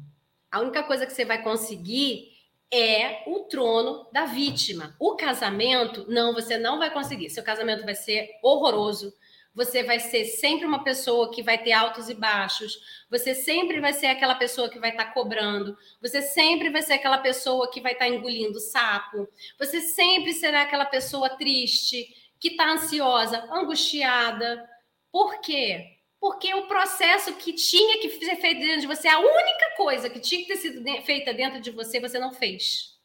[0.54, 2.32] a única coisa que você vai conseguir
[2.72, 4.96] é o trono da vítima.
[5.00, 7.32] O casamento, não, você não vai conseguir.
[7.32, 9.12] Seu casamento vai ser horroroso.
[9.56, 13.06] Você vai ser sempre uma pessoa que vai ter altos e baixos.
[13.10, 15.76] Você sempre vai ser aquela pessoa que vai estar tá cobrando.
[16.00, 19.28] Você sempre vai ser aquela pessoa que vai estar tá engolindo sapo.
[19.58, 22.08] Você sempre será aquela pessoa triste,
[22.40, 24.64] que está ansiosa, angustiada.
[25.12, 26.03] Por quê?
[26.24, 30.22] Porque o processo que tinha que ser feito dentro de você, a única coisa que
[30.22, 32.98] tinha que ter sido feita dentro de você, você não fez.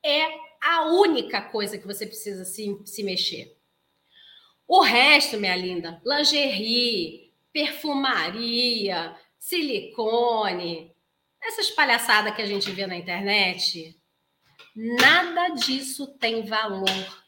[0.00, 0.22] É
[0.62, 3.58] a única coisa que você precisa se, se mexer.
[4.68, 10.94] O resto, minha linda, lingerie, perfumaria, silicone,
[11.42, 14.00] essas palhaçadas que a gente vê na internet,
[14.76, 17.24] nada disso tem valor.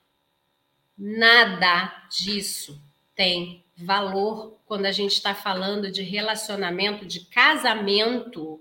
[0.97, 2.81] Nada disso
[3.17, 8.61] tem valor quando a gente está falando de relacionamento, de casamento,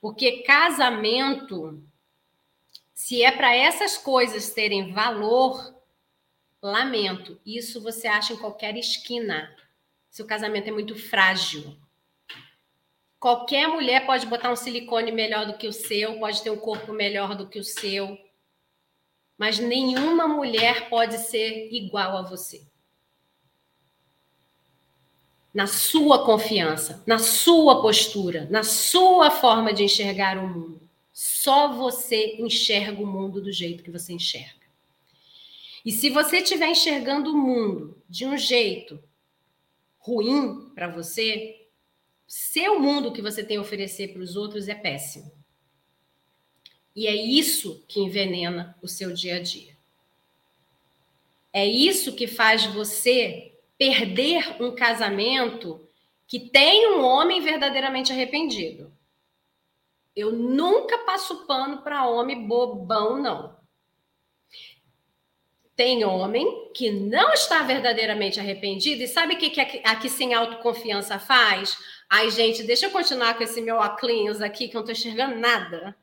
[0.00, 1.82] porque casamento,
[2.92, 5.74] se é para essas coisas terem valor,
[6.60, 9.54] lamento, isso você acha em qualquer esquina.
[10.10, 11.76] Se o casamento é muito frágil.
[13.18, 16.92] Qualquer mulher pode botar um silicone melhor do que o seu, pode ter um corpo
[16.92, 18.18] melhor do que o seu,
[19.38, 22.71] mas nenhuma mulher pode ser igual a você
[25.52, 30.80] na sua confiança, na sua postura, na sua forma de enxergar o mundo.
[31.12, 34.62] Só você enxerga o mundo do jeito que você enxerga.
[35.84, 39.02] E se você estiver enxergando o mundo de um jeito
[39.98, 41.66] ruim para você,
[42.26, 45.30] seu mundo que você tem a oferecer para os outros é péssimo.
[46.94, 49.76] E é isso que envenena o seu dia a dia.
[51.52, 53.51] É isso que faz você
[53.82, 55.84] perder um casamento
[56.24, 58.92] que tem um homem verdadeiramente arrependido.
[60.14, 63.56] Eu nunca passo pano para homem bobão, não.
[65.74, 70.32] Tem homem que não está verdadeiramente arrependido e sabe o que, que aqui, aqui sem
[70.32, 71.76] autoconfiança faz?
[72.08, 75.40] Ai, gente, deixa eu continuar com esse meu óculos aqui que eu não estou enxergando
[75.40, 75.96] nada.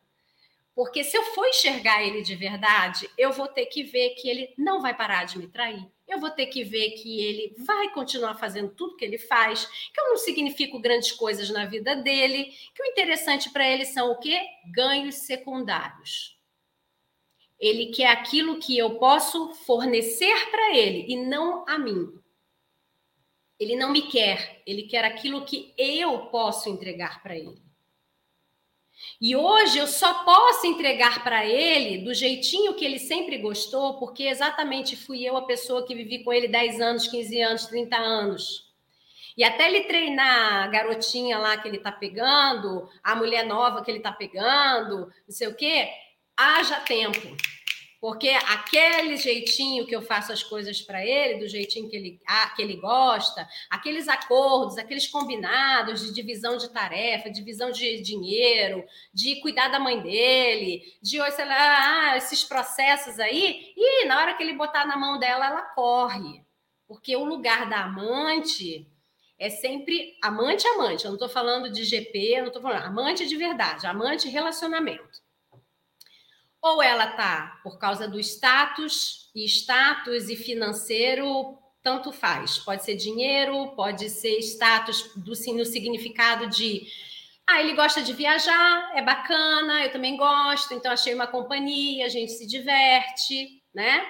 [0.80, 4.53] Porque se eu for enxergar ele de verdade, eu vou ter que ver que ele
[4.57, 8.36] não vai parar de me trair eu vou ter que ver que ele vai continuar
[8.36, 12.82] fazendo tudo que ele faz, que eu não significo grandes coisas na vida dele, que
[12.82, 14.41] o interessante para ele são o quê?
[14.73, 16.38] Ganhos secundários.
[17.59, 22.11] Ele quer aquilo que eu posso fornecer para ele e não a mim.
[23.59, 27.68] Ele não me quer, ele quer aquilo que eu posso entregar para ele.
[29.22, 34.24] E hoje eu só posso entregar para ele do jeitinho que ele sempre gostou, porque
[34.24, 38.70] exatamente fui eu a pessoa que vivi com ele 10 anos, 15 anos, 30 anos.
[39.36, 43.91] E até ele treinar a garotinha lá que ele está pegando, a mulher nova que
[43.91, 45.89] ele está pegando, não sei o quê,
[46.36, 47.36] haja tempo.
[47.99, 52.49] Porque aquele jeitinho que eu faço as coisas para ele, do jeitinho que ele, ah,
[52.55, 59.41] que ele gosta, aqueles acordos, aqueles combinados de divisão de tarefa, divisão de dinheiro, de
[59.41, 64.43] cuidar da mãe dele, de sei lá, ah, esses processos aí, e na hora que
[64.43, 66.41] ele botar na mão dela, ela corre.
[66.87, 68.87] Porque o lugar da amante
[69.37, 71.03] é sempre amante amante.
[71.03, 75.28] Eu não estou falando de GP, não estou falando amante de verdade, amante relacionamento.
[76.62, 82.57] Ou ela tá por causa do status, e status e financeiro tanto faz.
[82.57, 86.88] Pode ser dinheiro, pode ser status do, no significado de
[87.47, 92.10] ah, ele gosta de viajar, é bacana, eu também gosto, então achei uma companhia, a
[92.10, 94.05] gente se diverte, né?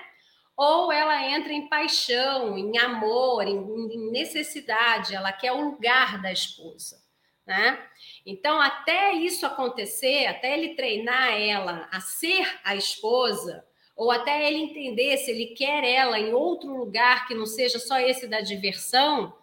[0.57, 6.33] Ou ela entra em paixão, em amor, em, em necessidade, ela quer o lugar da
[6.33, 7.01] esposa,
[7.47, 7.81] né?
[8.29, 13.65] Então, até isso acontecer, até ele treinar ela a ser a esposa,
[13.95, 17.99] ou até ele entender se ele quer ela em outro lugar que não seja só
[17.99, 19.33] esse da diversão,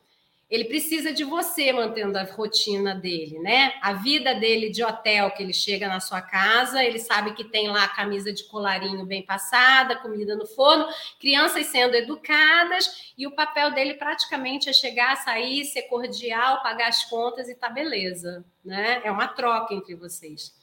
[0.49, 3.75] ele precisa de você mantendo a rotina dele, né?
[3.83, 7.69] A vida dele de hotel, que ele chega na sua casa, ele sabe que tem
[7.69, 10.87] lá a camisa de colarinho bem passada, comida no forno,
[11.19, 17.05] crianças sendo educadas, e o papel dele praticamente é chegar, sair, ser cordial, pagar as
[17.05, 19.01] contas e tá beleza, né?
[19.03, 20.55] É uma troca entre vocês.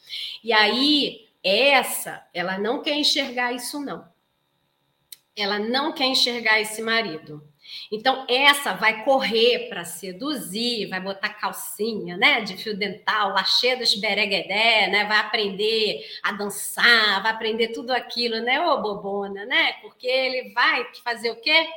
[0.41, 4.07] E aí, essa, ela não quer enxergar isso, não.
[5.35, 7.45] Ela não quer enxergar esse marido.
[7.91, 13.95] Então, essa vai correr para seduzir, vai botar calcinha, né, de fio dental, cheia dos
[13.95, 20.07] bereguedé, né, vai aprender a dançar, vai aprender tudo aquilo, né, ô bobona, né, porque
[20.07, 21.69] ele vai fazer o quê?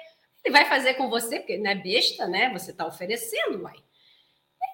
[0.44, 3.76] Ele vai fazer com você, porque não é besta, né, você está oferecendo, uai.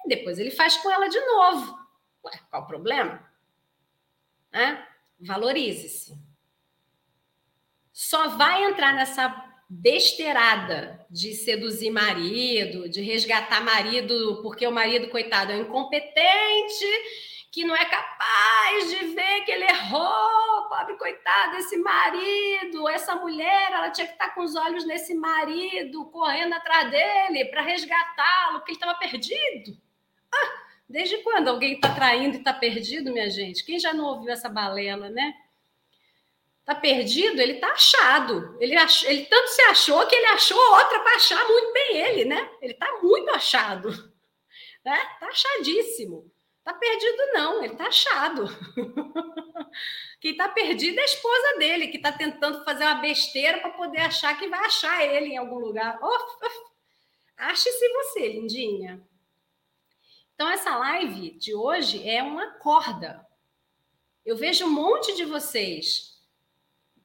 [0.05, 1.79] E depois ele faz com ela de novo.
[2.25, 3.25] Ué, qual o problema?
[5.19, 6.17] Valorize-se.
[7.91, 9.29] Só vai entrar nessa
[9.81, 16.85] besteirada de seduzir marido, de resgatar marido, porque o marido, coitado, é incompetente,
[17.51, 23.71] que não é capaz de ver que ele errou, pobre coitado, esse marido, essa mulher,
[23.71, 28.71] ela tinha que estar com os olhos nesse marido, correndo atrás dele para resgatá-lo, porque
[28.71, 29.77] ele estava perdido.
[30.33, 30.51] Ah,
[30.87, 33.65] desde quando alguém está traindo e está perdido, minha gente?
[33.65, 35.33] Quem já não ouviu essa balela, né?
[36.65, 38.57] Tá perdido, ele tá achado.
[38.59, 39.03] Ele, ach...
[39.03, 42.49] ele tanto se achou que ele achou outra para achar muito bem ele, né?
[42.61, 43.89] Ele tá muito achado.
[44.85, 44.99] Né?
[45.17, 46.29] Tá achadíssimo.
[46.61, 48.47] Tá perdido, não, ele tá achado.
[50.19, 54.01] Quem tá perdido é a esposa dele, que tá tentando fazer uma besteira para poder
[54.01, 55.97] achar que vai achar ele em algum lugar.
[56.01, 56.17] Oh,
[57.37, 59.01] Ache-se você, lindinha.
[60.35, 63.25] Então, essa live de hoje é uma corda.
[64.25, 66.12] Eu vejo um monte de vocês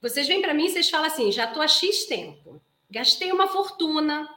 [0.00, 3.48] vocês vêm para mim e vocês falam assim: já estou há X tempo, gastei uma
[3.48, 4.28] fortuna,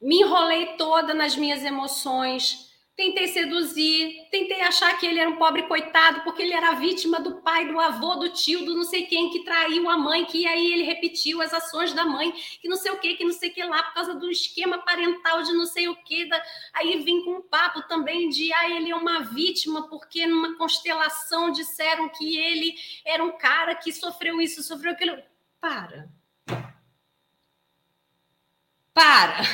[0.00, 2.67] me enrolei toda nas minhas emoções,
[2.98, 7.36] tentei seduzir, tentei achar que ele era um pobre coitado, porque ele era vítima do
[7.42, 10.72] pai, do avô, do tio, do não sei quem que traiu a mãe, que aí
[10.72, 13.54] ele repetiu as ações da mãe, que não sei o que, que não sei o
[13.54, 16.28] que lá, por causa do esquema parental de não sei o que.
[16.74, 21.52] Aí vem com um papo também de ah, ele é uma vítima, porque numa constelação
[21.52, 22.74] disseram que ele
[23.06, 25.16] era um cara que sofreu isso, sofreu aquilo.
[25.60, 26.10] Para.
[28.92, 29.44] Para.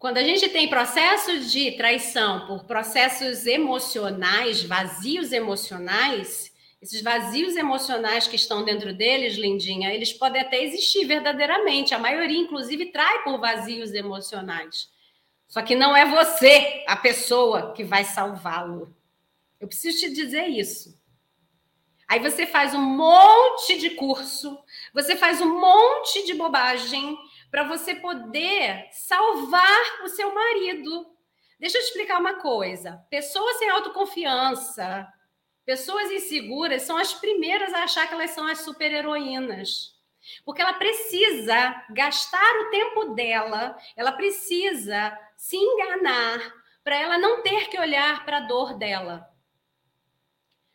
[0.00, 8.26] Quando a gente tem processos de traição por processos emocionais, vazios emocionais, esses vazios emocionais
[8.26, 11.94] que estão dentro deles, lindinha, eles podem até existir verdadeiramente.
[11.94, 14.88] A maioria, inclusive, trai por vazios emocionais.
[15.46, 18.96] Só que não é você a pessoa que vai salvá-lo.
[19.60, 20.98] Eu preciso te dizer isso.
[22.08, 24.58] Aí você faz um monte de curso,
[24.94, 27.18] você faz um monte de bobagem,
[27.50, 31.06] para você poder salvar o seu marido.
[31.58, 35.06] Deixa eu te explicar uma coisa: pessoas sem autoconfiança,
[35.64, 39.98] pessoas inseguras são as primeiras a achar que elas são as super-heroínas.
[40.44, 46.38] Porque ela precisa gastar o tempo dela, ela precisa se enganar
[46.84, 49.29] para ela não ter que olhar para a dor dela.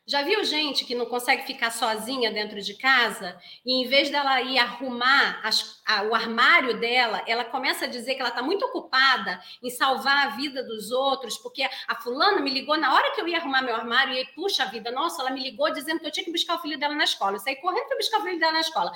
[0.08, 4.40] Já viu gente que não consegue ficar sozinha dentro de casa e em vez dela
[4.40, 8.64] ir arrumar as, a, o armário dela, ela começa a dizer que ela está muito
[8.66, 13.22] ocupada em salvar a vida dos outros, porque a fulana me ligou na hora que
[13.22, 16.00] eu ia arrumar meu armário e aí, puxa a vida, nossa, ela me ligou dizendo
[16.00, 17.38] que eu tinha que buscar o filho dela na escola.
[17.38, 18.92] Eu saí correndo para buscar o filho dela na escola.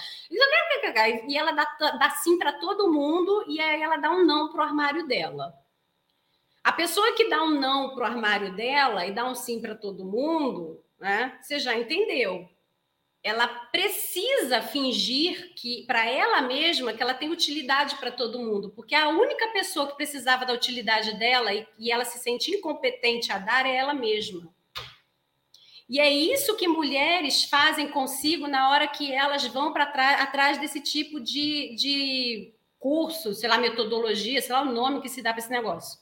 [1.28, 1.66] E ela dá,
[1.98, 5.56] dá sim para todo mundo e aí ela dá um não para o armário dela.
[6.64, 9.74] A pessoa que dá um não para o armário dela e dá um sim para
[9.74, 11.38] todo mundo, né?
[11.42, 12.48] Você já entendeu.
[13.22, 18.96] Ela precisa fingir que para ela mesma que ela tem utilidade para todo mundo, porque
[18.96, 23.38] a única pessoa que precisava da utilidade dela e, e ela se sente incompetente a
[23.38, 24.48] dar é ela mesma.
[25.90, 29.84] E é isso que mulheres fazem consigo na hora que elas vão para
[30.22, 35.22] atrás desse tipo de, de curso, sei lá, metodologia, sei lá o nome que se
[35.22, 36.00] dá para esse negócio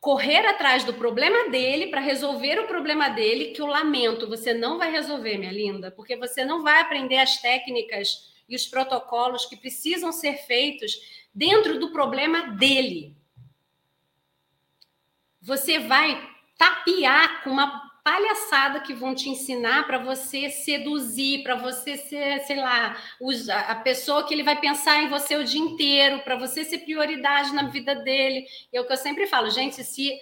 [0.00, 4.78] correr atrás do problema dele para resolver o problema dele, que eu lamento, você não
[4.78, 9.56] vai resolver, minha linda, porque você não vai aprender as técnicas e os protocolos que
[9.56, 13.14] precisam ser feitos dentro do problema dele.
[15.42, 21.96] Você vai tapear com uma palhaçada que vão te ensinar para você seduzir, para você
[21.96, 22.96] ser, sei lá,
[23.66, 27.52] a pessoa que ele vai pensar em você o dia inteiro, para você ser prioridade
[27.52, 28.46] na vida dele.
[28.72, 30.18] É o que eu sempre falo, gente, se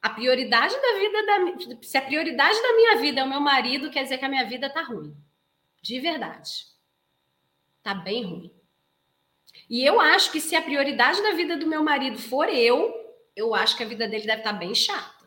[0.00, 3.90] a prioridade da vida da se a prioridade da minha vida é o meu marido,
[3.90, 5.14] quer dizer que a minha vida tá ruim.
[5.82, 6.66] De verdade.
[7.82, 8.52] Tá bem ruim.
[9.68, 12.94] E eu acho que se a prioridade da vida do meu marido for eu,
[13.34, 15.17] eu acho que a vida dele deve estar tá bem chata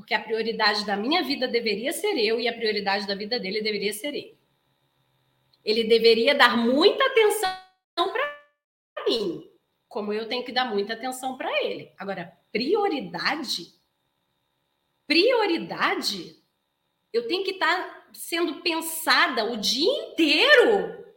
[0.00, 3.60] porque a prioridade da minha vida deveria ser eu e a prioridade da vida dele
[3.60, 4.38] deveria ser ele.
[5.62, 7.52] Ele deveria dar muita atenção
[7.94, 9.46] para mim,
[9.86, 11.92] como eu tenho que dar muita atenção para ele.
[11.98, 13.74] Agora, prioridade?
[15.06, 16.42] Prioridade?
[17.12, 21.14] Eu tenho que estar tá sendo pensada o dia inteiro.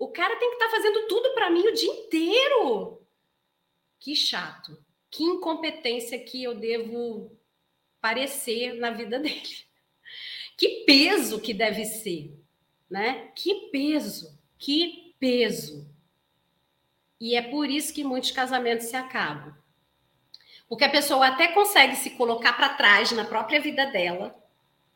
[0.00, 3.06] O cara tem que estar tá fazendo tudo para mim o dia inteiro.
[4.00, 4.76] Que chato.
[5.12, 7.35] Que incompetência que eu devo
[8.06, 9.66] parecer na vida dele.
[10.56, 12.32] Que peso que deve ser,
[12.88, 13.30] né?
[13.34, 15.90] Que peso, que peso.
[17.20, 19.52] E é por isso que muitos casamentos se acabam.
[20.68, 24.34] Porque a pessoa até consegue se colocar para trás na própria vida dela,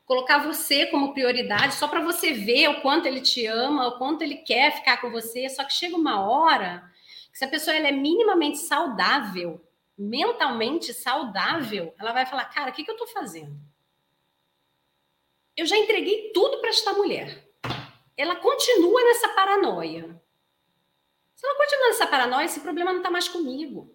[0.07, 4.23] colocar você como prioridade só para você ver o quanto ele te ama, o quanto
[4.23, 5.49] ele quer ficar com você.
[5.49, 6.89] Só que chega uma hora
[7.33, 9.61] que se a pessoa ela é minimamente saudável,
[10.01, 13.55] mentalmente saudável, ela vai falar: cara, o que, que eu estou fazendo?
[15.55, 17.47] Eu já entreguei tudo para esta mulher.
[18.17, 20.21] Ela continua nessa paranoia.
[21.35, 23.95] Se ela continua nessa paranoia, esse problema não está mais comigo.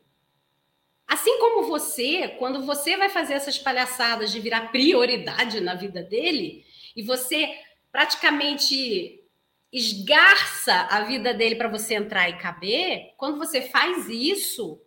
[1.08, 6.66] Assim como você, quando você vai fazer essas palhaçadas de virar prioridade na vida dele,
[6.95, 7.60] e você
[7.91, 9.24] praticamente
[9.72, 14.82] esgarça a vida dele para você entrar e caber, quando você faz isso,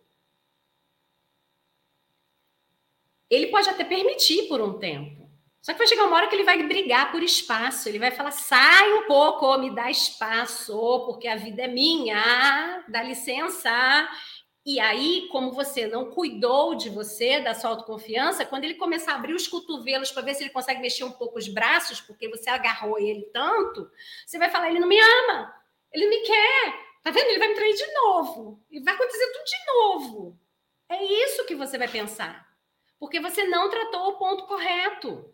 [3.29, 5.29] ele pode até permitir por um tempo.
[5.61, 7.89] Só que vai chegar uma hora que ele vai brigar por espaço.
[7.89, 13.03] Ele vai falar: sai um pouco, me dá espaço, porque a vida é minha, dá
[13.03, 13.69] licença.
[14.65, 19.15] E aí, como você não cuidou de você, da sua autoconfiança, quando ele começar a
[19.15, 22.49] abrir os cotovelos para ver se ele consegue mexer um pouco os braços, porque você
[22.49, 23.89] agarrou ele tanto,
[24.25, 25.53] você vai falar: ele não me ama,
[25.93, 26.89] ele me quer.
[27.03, 27.27] Tá vendo?
[27.27, 28.61] Ele vai me trair de novo.
[28.69, 30.39] E vai acontecer tudo de novo.
[30.89, 32.48] É isso que você vai pensar
[32.99, 35.33] porque você não tratou o ponto correto.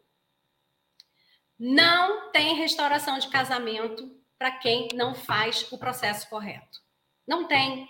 [1.58, 6.82] Não tem restauração de casamento para quem não faz o processo correto.
[7.26, 7.90] Não tem.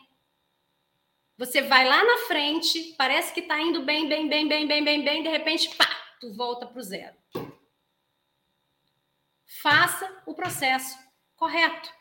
[1.38, 5.03] Você vai lá na frente, parece que está indo bem, bem, bem, bem, bem, bem,
[5.03, 5.89] bem, de repente, pá,
[6.21, 7.15] tu volta para o zero.
[9.61, 10.97] Faça o processo
[11.36, 11.91] correto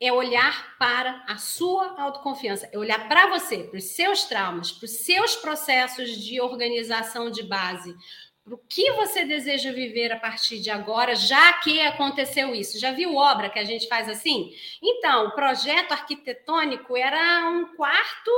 [0.00, 4.86] é olhar para a sua autoconfiança, é olhar para você, para os seus traumas, para
[4.86, 7.94] os seus processos de organização de base,
[8.42, 12.80] para o que você deseja viver a partir de agora, já que aconteceu isso.
[12.80, 14.50] Já viu obra que a gente faz assim?
[14.82, 18.30] Então, o projeto arquitetônico era um quarto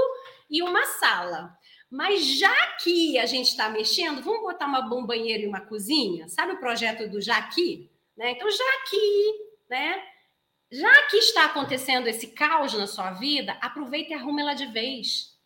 [0.50, 1.56] e uma sala.
[1.88, 6.28] Mas já que a gente está mexendo, vamos botar uma, um banheiro e uma cozinha?
[6.28, 7.88] Sabe o projeto do Jaqui?
[8.16, 8.32] Né?
[8.32, 9.34] Então, Jaqui,
[9.70, 10.02] né?
[10.72, 15.38] Já que está acontecendo esse caos na sua vida, aproveita e arruma ela de vez.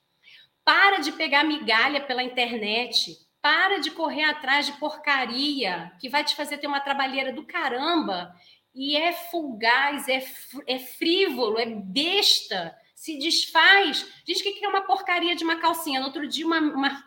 [0.64, 3.18] Para de pegar migalha pela internet.
[3.42, 8.32] Para de correr atrás de porcaria que vai te fazer ter uma trabalheira do caramba.
[8.72, 10.24] E é fugaz, é,
[10.64, 12.72] é frívolo, é besta.
[12.94, 14.06] Se desfaz.
[14.24, 15.98] Diz que é uma porcaria de uma calcinha.
[15.98, 17.04] No outro dia, uma, uma,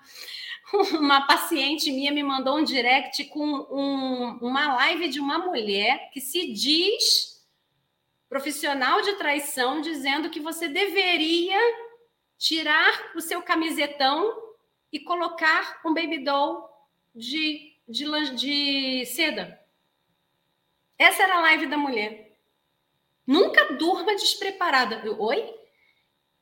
[1.00, 6.20] uma paciente minha me mandou um direct com um, uma live de uma mulher que
[6.20, 7.39] se diz
[8.30, 11.58] profissional de traição dizendo que você deveria
[12.38, 14.56] tirar o seu camisetão
[14.92, 16.70] e colocar um baby doll
[17.14, 18.06] de, de,
[18.36, 19.60] de seda.
[20.98, 22.38] Essa era a live da mulher.
[23.26, 25.04] Nunca durma despreparada.
[25.18, 25.56] Oi?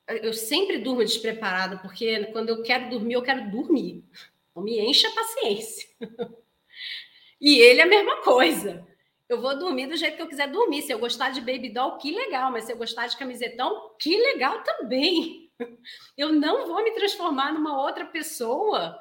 [0.07, 4.03] Eu sempre durmo despreparada, porque quando eu quero dormir, eu quero dormir.
[4.55, 5.88] Não me encha a paciência.
[7.39, 8.83] E ele é a mesma coisa.
[9.30, 10.82] Eu vou dormir do jeito que eu quiser dormir.
[10.82, 12.51] Se eu gostar de baby doll, que legal.
[12.51, 15.51] Mas se eu gostar de camisetão, que legal também.
[16.15, 18.95] Eu não vou me transformar numa outra pessoa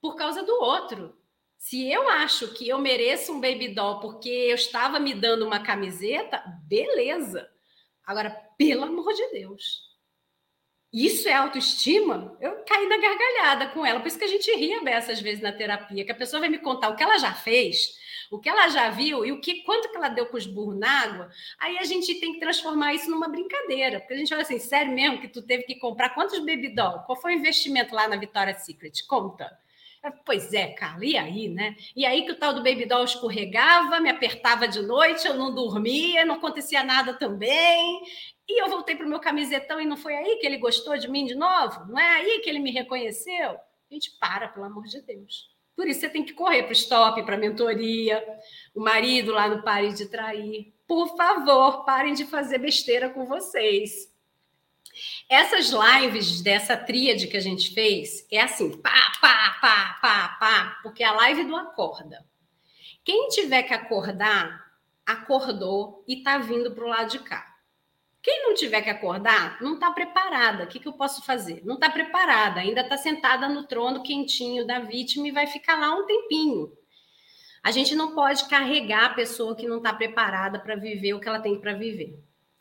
[0.00, 1.18] por causa do outro.
[1.58, 5.60] Se eu acho que eu mereço um baby doll porque eu estava me dando uma
[5.60, 7.50] camiseta, beleza.
[8.04, 9.80] Agora, pelo amor de Deus.
[10.92, 12.36] Isso é autoestima?
[12.40, 13.98] Eu caí na gargalhada com ela.
[13.98, 16.58] Por isso que a gente ria dessas vezes na terapia, que a pessoa vai me
[16.58, 17.94] contar o que ela já fez,
[18.34, 20.78] o que ela já viu e o que quanto que ela deu com os burros
[20.78, 21.30] na água.
[21.58, 24.92] Aí a gente tem que transformar isso numa brincadeira, porque a gente olha assim, sério
[24.92, 27.00] mesmo que tu teve que comprar quantos baby doll?
[27.00, 29.04] Qual foi o investimento lá na Vitória Secret?
[29.06, 29.58] Conta.
[30.26, 31.74] Pois é, Carla, e aí, né?
[31.96, 35.54] E aí que o tal do baby doll escorregava, me apertava de noite, eu não
[35.54, 38.02] dormia, não acontecia nada também.
[38.46, 41.08] E eu voltei para o meu camisetão e não foi aí que ele gostou de
[41.08, 41.86] mim de novo?
[41.86, 43.52] Não é aí que ele me reconheceu?
[43.52, 45.53] A gente para, pelo amor de Deus.
[45.76, 48.24] Por isso você tem que correr para o stop, para a mentoria.
[48.74, 50.72] O marido lá no Pare de Trair.
[50.86, 54.12] Por favor, parem de fazer besteira com vocês.
[55.28, 60.80] Essas lives dessa tríade que a gente fez é assim, pá, pá, pá, pá, pá,
[60.82, 62.24] porque é a live do acorda.
[63.04, 64.64] Quem tiver que acordar,
[65.04, 67.53] acordou e está vindo para o lado de cá.
[68.24, 70.64] Quem não tiver que acordar, não está preparada.
[70.64, 71.60] O que, que eu posso fazer?
[71.62, 75.94] Não está preparada, ainda está sentada no trono quentinho da vítima e vai ficar lá
[75.94, 76.72] um tempinho.
[77.62, 81.28] A gente não pode carregar a pessoa que não está preparada para viver o que
[81.28, 82.18] ela tem para viver,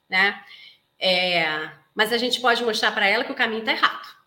[0.09, 0.43] né?
[0.99, 1.45] É,
[1.95, 4.17] mas a gente pode mostrar para ela que o caminho está errado.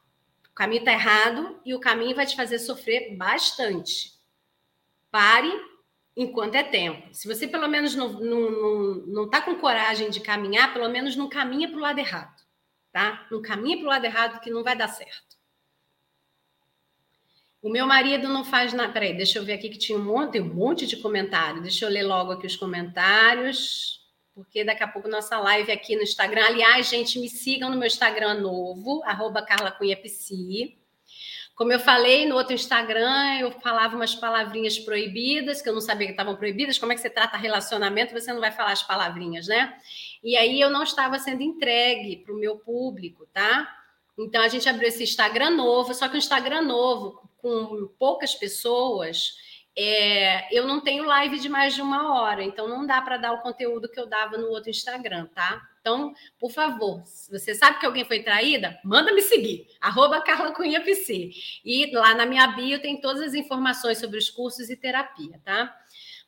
[0.50, 4.14] O caminho está errado e o caminho vai te fazer sofrer bastante.
[5.10, 5.52] Pare
[6.16, 7.08] enquanto é tempo.
[7.12, 10.88] Se você pelo menos não está não, não, não tá com coragem de caminhar, pelo
[10.88, 12.42] menos não caminha para o lado errado,
[12.90, 13.26] tá?
[13.30, 15.36] Não caminha para o lado errado que não vai dar certo.
[17.62, 18.92] O meu marido não faz nada.
[18.92, 21.60] Peraí, deixa eu ver aqui que tinha um monte, um monte de comentário.
[21.60, 24.00] Deixa eu ler logo aqui os comentários,
[24.32, 26.44] porque daqui a pouco nossa live aqui no Instagram.
[26.44, 30.78] Aliás, gente, me sigam no meu Instagram novo, arroba Carla Cunha Psi.
[31.56, 36.06] Como eu falei no outro Instagram, eu falava umas palavrinhas proibidas, que eu não sabia
[36.06, 36.76] que estavam proibidas.
[36.76, 38.12] Como é que você trata relacionamento?
[38.12, 39.74] Você não vai falar as palavrinhas, né?
[40.22, 43.74] E aí eu não estava sendo entregue para o meu público, tá?
[44.18, 49.32] Então a gente abriu esse Instagram novo, só que um Instagram novo, com poucas pessoas,
[49.74, 53.32] é, eu não tenho live de mais de uma hora, então não dá para dar
[53.32, 55.62] o conteúdo que eu dava no outro Instagram, tá?
[55.86, 60.82] Então, por favor, você sabe que alguém foi traída, manda me seguir, arroba Carla Cunha
[60.82, 61.30] PC.
[61.64, 65.72] E lá na minha bio tem todas as informações sobre os cursos e terapia, tá?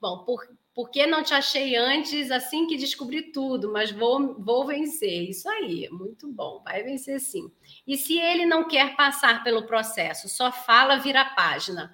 [0.01, 4.65] Bom, por, por que não te achei antes, assim que descobri tudo, mas vou, vou
[4.65, 5.29] vencer?
[5.29, 7.51] Isso aí, muito bom, vai vencer sim.
[7.85, 11.93] E se ele não quer passar pelo processo, só fala, vira página.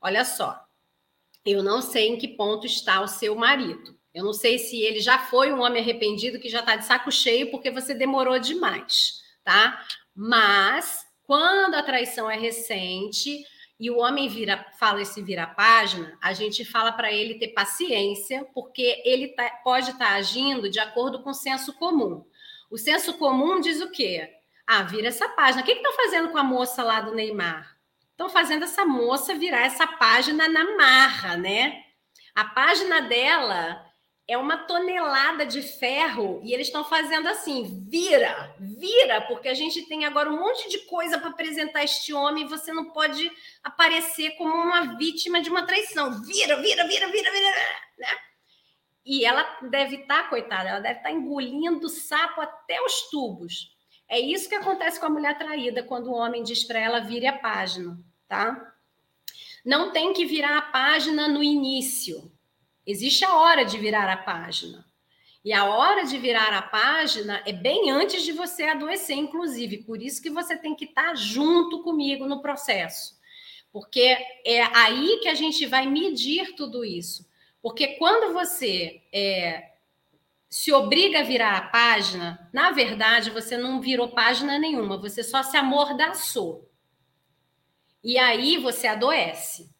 [0.00, 0.64] Olha só,
[1.44, 4.00] eu não sei em que ponto está o seu marido.
[4.14, 7.10] Eu não sei se ele já foi um homem arrependido que já está de saco
[7.10, 9.84] cheio porque você demorou demais, tá?
[10.14, 13.44] Mas quando a traição é recente
[13.80, 18.46] e o homem vira, fala esse vira página, a gente fala para ele ter paciência,
[18.54, 22.24] porque ele tá, pode estar tá agindo de acordo com o senso comum.
[22.70, 24.30] O senso comum diz o quê?
[24.66, 25.62] Ah, vira essa página.
[25.62, 27.72] O que está fazendo com a moça lá do Neymar?
[28.22, 31.82] estão fazendo essa moça virar essa página na marra, né?
[32.34, 33.84] A página dela
[34.28, 39.82] é uma tonelada de ferro e eles estão fazendo assim, vira, vira, porque a gente
[39.86, 43.30] tem agora um monte de coisa para apresentar este homem e você não pode
[43.62, 46.22] aparecer como uma vítima de uma traição.
[46.22, 47.50] Vira, vira, vira, vira, vira,
[47.98, 48.18] né?
[49.04, 53.76] E ela deve estar, tá, coitada, ela deve estar tá engolindo sapo até os tubos.
[54.08, 57.26] É isso que acontece com a mulher traída quando o homem diz para ela vire
[57.26, 57.98] a página
[58.32, 58.72] tá?
[59.62, 62.31] Não tem que virar a página no início.
[62.86, 64.84] Existe a hora de virar a página.
[65.44, 69.78] E a hora de virar a página é bem antes de você adoecer, inclusive.
[69.78, 73.20] Por isso que você tem que estar junto comigo no processo.
[73.72, 77.28] Porque é aí que a gente vai medir tudo isso.
[77.60, 79.72] Porque quando você é,
[80.48, 85.42] se obriga a virar a página, na verdade, você não virou página nenhuma, você só
[85.42, 86.70] se amordaçou.
[88.04, 89.71] E aí você adoece.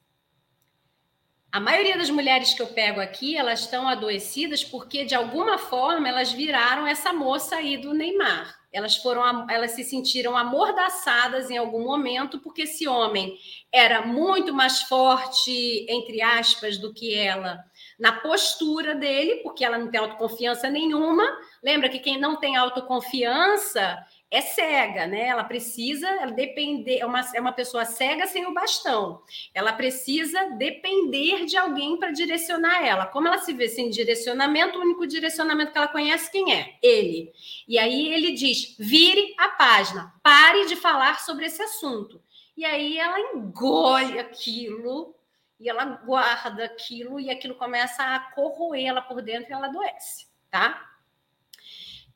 [1.52, 6.08] A maioria das mulheres que eu pego aqui, elas estão adoecidas porque de alguma forma
[6.08, 8.58] elas viraram essa moça aí do Neymar.
[8.72, 13.36] Elas foram, elas se sentiram amordaçadas em algum momento porque esse homem
[13.70, 17.62] era muito mais forte, entre aspas, do que ela
[18.00, 21.22] na postura dele, porque ela não tem autoconfiança nenhuma.
[21.62, 24.02] Lembra que quem não tem autoconfiança
[24.32, 25.26] é cega, né?
[25.26, 29.22] Ela precisa depender, é uma, é uma pessoa cega sem o bastão.
[29.52, 33.04] Ela precisa depender de alguém para direcionar ela.
[33.04, 36.78] Como ela se vê sem direcionamento, o único direcionamento que ela conhece quem é?
[36.82, 37.30] Ele.
[37.68, 42.18] E aí ele diz: vire a página, pare de falar sobre esse assunto.
[42.56, 45.14] E aí ela engole aquilo
[45.60, 50.26] e ela guarda aquilo e aquilo começa a corroer ela por dentro e ela adoece,
[50.50, 50.90] tá?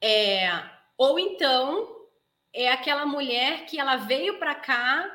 [0.00, 0.50] É,
[0.96, 1.95] ou então
[2.56, 5.12] é aquela mulher que ela veio para cá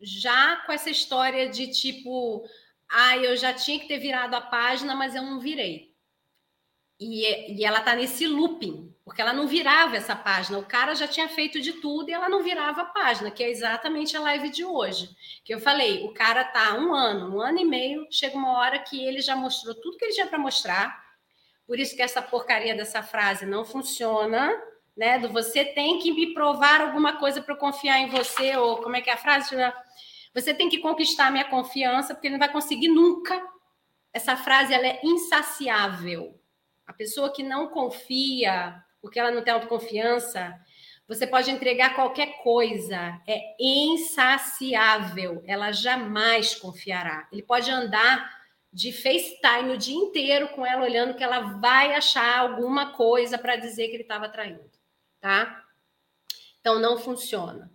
[0.00, 2.42] já com essa história de tipo,
[2.90, 5.92] ah, eu já tinha que ter virado a página, mas eu não virei.
[6.98, 10.58] E, e ela tá nesse looping, porque ela não virava essa página.
[10.58, 13.50] O cara já tinha feito de tudo e ela não virava a página, que é
[13.50, 15.10] exatamente a live de hoje.
[15.44, 18.78] Que eu falei, o cara tá um ano, um ano e meio, chega uma hora
[18.78, 21.04] que ele já mostrou tudo que ele tinha para mostrar.
[21.66, 24.50] Por isso que essa porcaria dessa frase não funciona,
[24.96, 25.18] né?
[25.18, 29.00] Do você tem que me provar alguma coisa para confiar em você, ou como é
[29.00, 29.56] que é a frase?
[30.34, 33.40] Você tem que conquistar minha confiança, porque ele não vai conseguir nunca.
[34.12, 36.40] Essa frase ela é insaciável.
[36.86, 40.54] A pessoa que não confia, porque ela não tem autoconfiança,
[41.06, 47.28] você pode entregar qualquer coisa, é insaciável, ela jamais confiará.
[47.30, 48.42] Ele pode andar
[48.72, 53.56] de FaceTime o dia inteiro com ela olhando que ela vai achar alguma coisa para
[53.56, 54.68] dizer que ele estava traindo,
[55.24, 55.64] tá?
[56.60, 57.72] Então não funciona.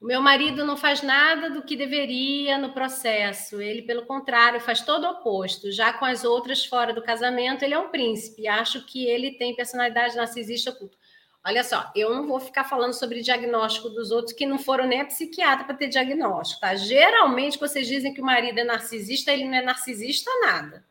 [0.00, 3.60] O meu marido não faz nada do que deveria no processo.
[3.60, 5.70] Ele, pelo contrário, faz todo o oposto.
[5.70, 8.48] Já com as outras fora do casamento, ele é um príncipe.
[8.48, 10.98] Acho que ele tem personalidade narcisista oculta.
[11.44, 15.02] Olha só, eu não vou ficar falando sobre diagnóstico dos outros que não foram nem
[15.02, 16.74] a psiquiatra para ter diagnóstico, tá?
[16.74, 20.84] Geralmente, vocês dizem que o marido é narcisista, ele não é narcisista nada.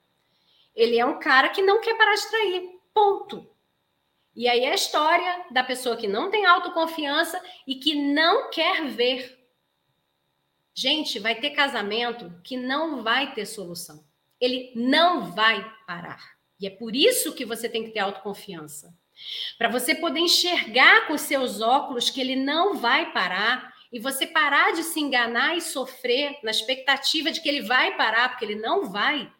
[0.74, 2.80] Ele é um cara que não quer parar de trair.
[2.94, 3.55] Ponto.
[4.36, 8.86] E aí é a história da pessoa que não tem autoconfiança e que não quer
[8.86, 9.40] ver.
[10.74, 14.04] Gente, vai ter casamento que não vai ter solução.
[14.42, 16.36] Ele não vai parar.
[16.60, 18.94] E é por isso que você tem que ter autoconfiança.
[19.58, 24.74] Para você poder enxergar com seus óculos que ele não vai parar e você parar
[24.74, 28.92] de se enganar e sofrer na expectativa de que ele vai parar, porque ele não
[28.92, 29.32] vai.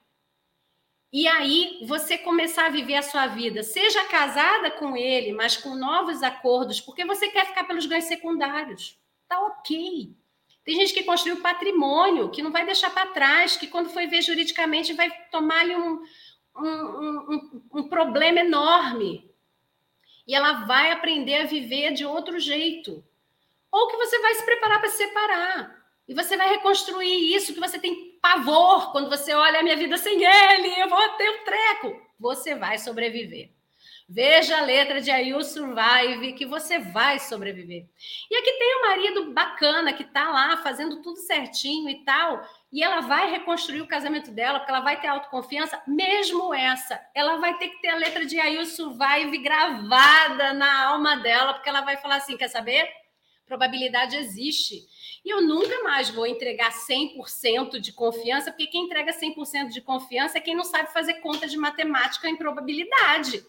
[1.18, 5.74] E aí você começar a viver a sua vida, seja casada com ele, mas com
[5.74, 9.00] novos acordos, porque você quer ficar pelos ganhos secundários.
[9.26, 10.14] Tá ok.
[10.66, 14.22] Tem gente que construiu patrimônio, que não vai deixar para trás, que quando for ver
[14.24, 16.04] juridicamente vai tomar-lhe um,
[16.58, 19.34] um, um, um problema enorme.
[20.28, 23.02] E ela vai aprender a viver de outro jeito.
[23.72, 25.86] Ou que você vai se preparar para se separar.
[26.10, 30.00] E você vai reconstruir isso que você tem pavor quando você olha a minha vida
[30.00, 32.02] sem ele, eu vou ter um treco.
[32.20, 33.52] Você vai sobreviver.
[34.10, 37.86] Veja a letra de You Survive, que você vai sobreviver.
[38.30, 42.84] E aqui tem um marido bacana que tá lá fazendo tudo certinho e tal, e
[42.84, 47.00] ela vai reconstruir o casamento dela, porque ela vai ter autoconfiança, mesmo essa.
[47.14, 51.70] Ela vai ter que ter a letra de You Survive gravada na alma dela, porque
[51.70, 52.88] ela vai falar assim: quer saber?
[53.46, 54.88] Probabilidade existe.
[55.24, 60.38] E eu nunca mais vou entregar 100% de confiança, porque quem entrega 100% de confiança
[60.38, 63.46] é quem não sabe fazer conta de matemática em probabilidade.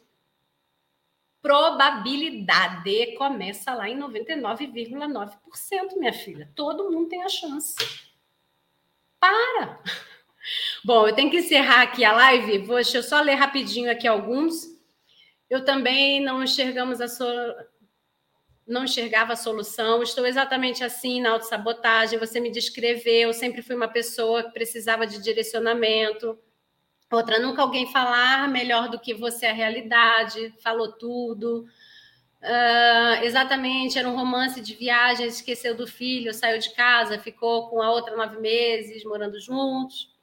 [1.40, 6.50] Probabilidade começa lá em 99,9%, minha filha.
[6.54, 7.76] Todo mundo tem a chance.
[9.18, 9.80] Para!
[10.84, 12.58] Bom, eu tenho que encerrar aqui a live.
[12.58, 14.66] Vou, deixa eu só ler rapidinho aqui alguns.
[15.48, 17.68] Eu também não enxergamos a sua
[18.66, 23.88] não enxergava a solução, estou exatamente assim na autossabotagem, você me descreveu, sempre fui uma
[23.88, 26.38] pessoa que precisava de direcionamento.
[27.12, 31.64] Outra, nunca alguém falar melhor do que você a realidade, falou tudo.
[32.42, 37.80] Uh, exatamente, era um romance de viagem, esqueceu do filho, saiu de casa, ficou com
[37.80, 40.15] a outra nove meses, morando juntos.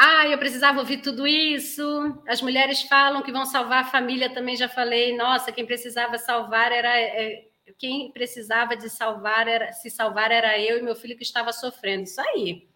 [0.00, 1.82] Ah, eu precisava ouvir tudo isso.
[2.28, 5.16] As mulheres falam que vão salvar a família, também já falei.
[5.16, 10.78] Nossa, quem precisava salvar era é, quem precisava de salvar era se salvar era eu
[10.78, 12.04] e meu filho que estava sofrendo.
[12.04, 12.68] Isso aí.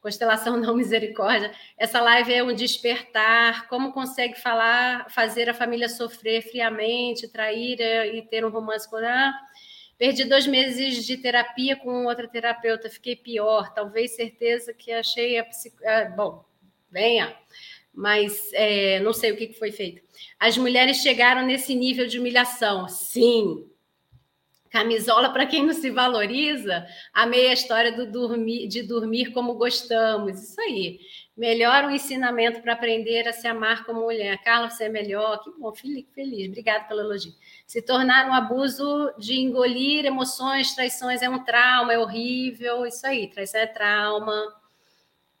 [0.00, 1.52] Constelação não misericórdia.
[1.76, 3.66] Essa live é um despertar.
[3.66, 8.96] Como consegue falar, fazer a família sofrer friamente, trair é, e ter um romance com
[8.98, 9.34] ah,
[9.98, 13.72] Perdi dois meses de terapia com outra terapeuta, fiquei pior.
[13.72, 15.76] Talvez certeza que achei a psico...
[15.84, 16.44] Ah, bom,
[16.90, 17.34] venha,
[17.94, 20.02] mas é, não sei o que foi feito.
[20.38, 22.88] As mulheres chegaram nesse nível de humilhação.
[22.88, 23.70] Sim.
[24.68, 26.86] Camisola para quem não se valoriza.
[27.14, 30.42] Amei a história do dormir, de dormir como gostamos.
[30.42, 31.00] Isso aí.
[31.36, 34.42] Melhor um ensinamento para aprender a se amar como mulher.
[34.42, 35.38] Carla, você é melhor.
[35.42, 36.06] Que bom, feliz.
[36.14, 36.48] feliz.
[36.48, 37.34] Obrigada pelo elogio.
[37.66, 42.86] Se tornar um abuso de engolir emoções, traições é um trauma, é horrível.
[42.86, 44.54] Isso aí, traição é trauma.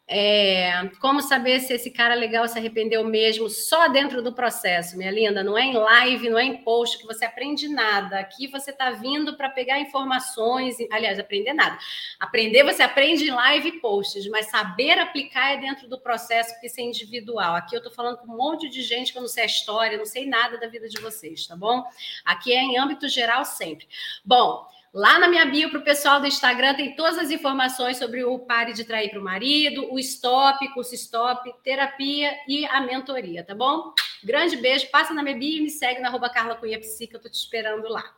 [0.08, 5.10] É, como saber se esse cara legal se arrependeu mesmo só dentro do processo, minha
[5.10, 5.42] linda?
[5.42, 8.20] Não é em live, não é em post que você aprende nada.
[8.20, 11.76] Aqui você está vindo para pegar informações, aliás, aprender nada.
[12.20, 16.68] Aprender você aprende em live e posts, mas saber aplicar é dentro do processo, porque
[16.68, 17.56] isso é individual.
[17.56, 19.98] Aqui eu estou falando com um monte de gente que eu não sei a história,
[19.98, 21.82] não sei nada da vida de vocês, tá bom?
[22.24, 23.88] Aqui é em âmbito geral sempre.
[24.24, 24.75] Bom.
[24.96, 28.38] Lá na minha bio para o pessoal do Instagram tem todas as informações sobre o
[28.38, 33.54] pare de trair para o marido, o stop, curso stop, terapia e a mentoria, tá
[33.54, 33.92] bom?
[34.24, 37.28] Grande beijo, passa na minha bio e me segue na arroba Carla Cunha eu tô
[37.28, 38.10] te esperando lá.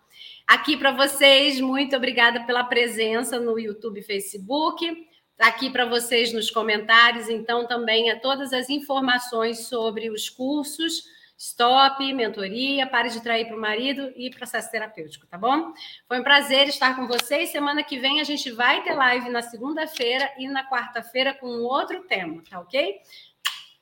[0.47, 5.09] Aqui para vocês, muito obrigada pela presença no YouTube e Facebook.
[5.37, 12.13] Aqui para vocês nos comentários, então, também é todas as informações sobre os cursos Stop,
[12.13, 15.73] mentoria, pare de trair para o marido e processo terapêutico, tá bom?
[16.09, 17.51] Foi um prazer estar com vocês.
[17.51, 22.03] Semana que vem a gente vai ter live na segunda-feira e na quarta-feira com outro
[22.09, 22.97] tema, tá ok?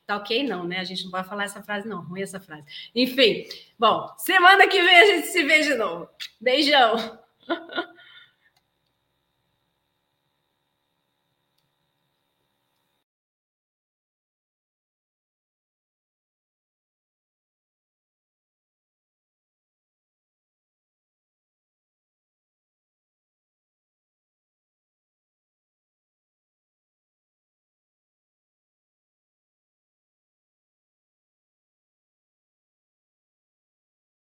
[0.07, 0.81] Tá ok, não, né?
[0.81, 2.03] A gente não pode falar essa frase, não.
[2.03, 2.65] Ruim essa frase.
[2.95, 3.49] Enfim,
[3.79, 6.11] bom, semana que vem a gente se vê de novo.
[6.39, 7.19] Beijão!